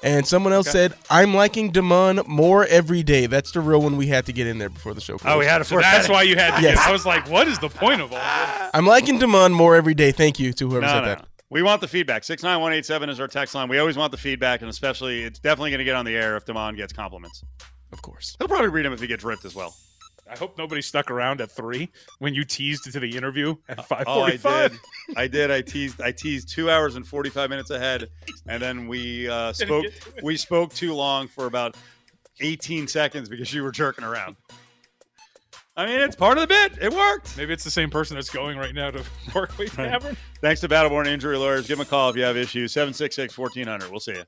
[0.02, 0.88] And someone else Okay.
[0.88, 3.26] said, I'm liking Damon more every day.
[3.26, 5.34] That's the real one we had to get in there before the show closed.
[5.34, 6.56] Oh, we had to So that's why you had.
[6.56, 6.76] To Yes.
[6.76, 8.70] get, I was like, what is the point of all this?
[8.74, 10.12] I'm liking Damon more every day.
[10.12, 11.24] Thank you to whoever No, said no, that.
[11.48, 12.24] We want the feedback.
[12.24, 13.68] 69187 is our text line.
[13.68, 16.36] We always want the feedback, and especially, it's definitely going to get on the air
[16.36, 17.42] if Damon gets compliments.
[17.92, 18.36] Of course.
[18.38, 19.74] He'll probably read them if he gets ripped as well.
[20.28, 24.04] I hope nobody stuck around at three when you teased to the interview at five
[24.06, 24.72] Oh, I did.
[25.16, 25.50] I did.
[25.50, 26.00] I teased.
[26.00, 28.08] I teased two hours and forty-five minutes ahead,
[28.48, 29.84] and then we uh, spoke.
[29.84, 30.24] get to it.
[30.24, 31.76] We spoke too long for about
[32.40, 34.36] eighteen seconds because you were jerking around.
[35.78, 36.78] I mean, it's part of the bit.
[36.80, 37.36] It worked.
[37.36, 39.04] Maybe it's the same person that's going right now to
[39.34, 40.16] Barclay Tavern.
[40.40, 41.66] Thanks to Battleborn Injury Lawyers.
[41.68, 42.72] Give them a call if you have issues.
[42.72, 43.90] 766 1400.
[43.90, 44.24] We'll see you.